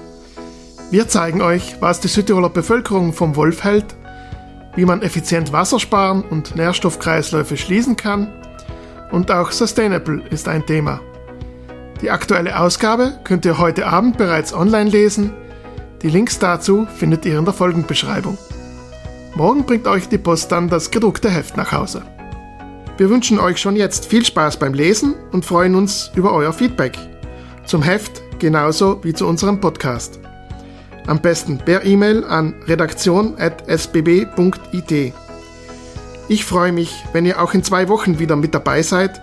Wir 0.92 1.08
zeigen 1.08 1.42
euch, 1.42 1.80
was 1.80 2.00
die 2.00 2.08
Südtiroler 2.08 2.50
Bevölkerung 2.50 3.12
vom 3.12 3.34
Wolf 3.34 3.64
hält, 3.64 3.96
wie 4.76 4.84
man 4.84 5.02
effizient 5.02 5.52
Wasser 5.52 5.80
sparen 5.80 6.22
und 6.22 6.54
Nährstoffkreisläufe 6.54 7.56
schließen 7.56 7.96
kann 7.96 8.32
und 9.10 9.30
auch 9.32 9.50
Sustainable 9.50 10.22
ist 10.30 10.48
ein 10.48 10.64
Thema. 10.64 11.00
Die 12.00 12.10
aktuelle 12.10 12.58
Ausgabe 12.58 13.18
könnt 13.24 13.44
ihr 13.44 13.58
heute 13.58 13.86
Abend 13.86 14.18
bereits 14.18 14.54
online 14.54 14.90
lesen. 14.90 15.32
Die 16.02 16.08
Links 16.08 16.38
dazu 16.38 16.86
findet 16.96 17.24
ihr 17.26 17.38
in 17.38 17.44
der 17.44 17.54
Folgenbeschreibung. 17.54 18.38
Morgen 19.34 19.64
bringt 19.64 19.86
euch 19.86 20.08
die 20.08 20.18
Post 20.18 20.52
dann 20.52 20.68
das 20.68 20.90
gedruckte 20.90 21.30
Heft 21.30 21.56
nach 21.56 21.72
Hause. 21.72 22.02
Wir 22.98 23.08
wünschen 23.08 23.40
euch 23.40 23.56
schon 23.58 23.76
jetzt 23.76 24.04
viel 24.04 24.26
Spaß 24.26 24.58
beim 24.58 24.74
Lesen 24.74 25.14
und 25.32 25.46
freuen 25.46 25.74
uns 25.74 26.10
über 26.14 26.34
euer 26.34 26.52
Feedback. 26.52 26.98
Zum 27.64 27.80
Heft 27.80 28.20
genauso 28.38 29.02
wie 29.02 29.14
zu 29.14 29.26
unserem 29.26 29.58
Podcast. 29.58 30.20
Am 31.06 31.18
besten 31.20 31.56
per 31.58 31.84
E-Mail 31.84 32.24
an 32.24 32.54
redaktion.sbb.it. 32.66 35.14
Ich 36.28 36.44
freue 36.44 36.72
mich, 36.72 37.02
wenn 37.12 37.24
ihr 37.24 37.40
auch 37.42 37.54
in 37.54 37.64
zwei 37.64 37.88
Wochen 37.88 38.18
wieder 38.18 38.36
mit 38.36 38.54
dabei 38.54 38.82
seid 38.82 39.18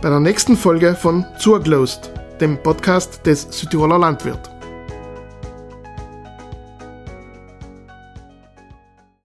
bei 0.00 0.08
der 0.08 0.20
nächsten 0.20 0.56
Folge 0.56 0.94
von 0.94 1.26
Zurglost, 1.38 2.10
dem 2.40 2.56
Podcast 2.62 3.26
des 3.26 3.46
Südtiroler 3.50 3.98
Landwirt. 3.98 4.51